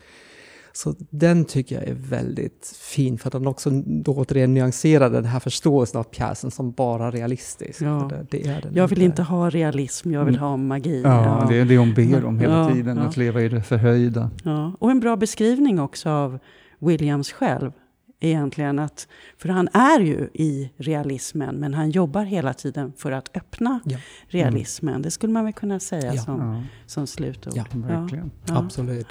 [0.72, 5.24] Så den tycker jag är väldigt fin för att den också då återigen nyanserar den
[5.24, 7.82] här förståelsen av pjäsen som bara realistisk.
[7.82, 8.10] Ja.
[8.10, 10.48] Det, det är den jag vill inte ha realism, jag vill mm.
[10.48, 11.02] ha magi.
[11.04, 11.46] Ja, ja.
[11.48, 14.30] det är det hon ber om hela ja, tiden, att leva i det förhöjda.
[14.44, 14.72] Ja.
[14.78, 16.38] Och en bra beskrivning också av
[16.78, 17.72] Williams själv
[18.20, 18.78] egentligen.
[18.78, 19.08] Att,
[19.38, 23.98] för han är ju i realismen, men han jobbar hela tiden för att öppna ja.
[24.28, 24.94] realismen.
[24.94, 25.02] Mm.
[25.02, 26.22] Det skulle man väl kunna säga ja.
[26.22, 26.62] Som, ja.
[26.86, 27.52] som slutord.
[27.56, 28.30] Ja, verkligen.
[28.48, 29.06] Absolut.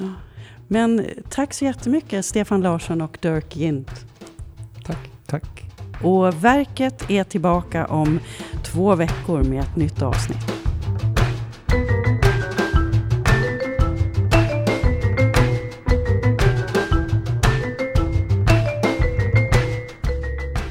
[0.68, 3.92] Men tack så jättemycket Stefan Larsson och Dirk Gint.
[4.86, 5.10] Tack.
[5.26, 5.66] Tack.
[6.04, 8.20] Och verket är tillbaka om
[8.64, 10.55] två veckor med ett nytt avsnitt.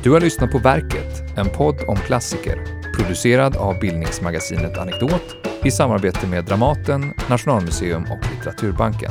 [0.05, 2.59] Du har lyssnat på Verket, en podd om klassiker,
[2.97, 9.11] producerad av bildningsmagasinet Anekdot i samarbete med Dramaten, Nationalmuseum och Litteraturbanken.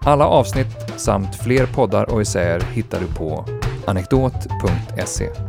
[0.00, 3.44] Alla avsnitt samt fler poddar och essäer hittar du på
[3.86, 5.47] anekdot.se.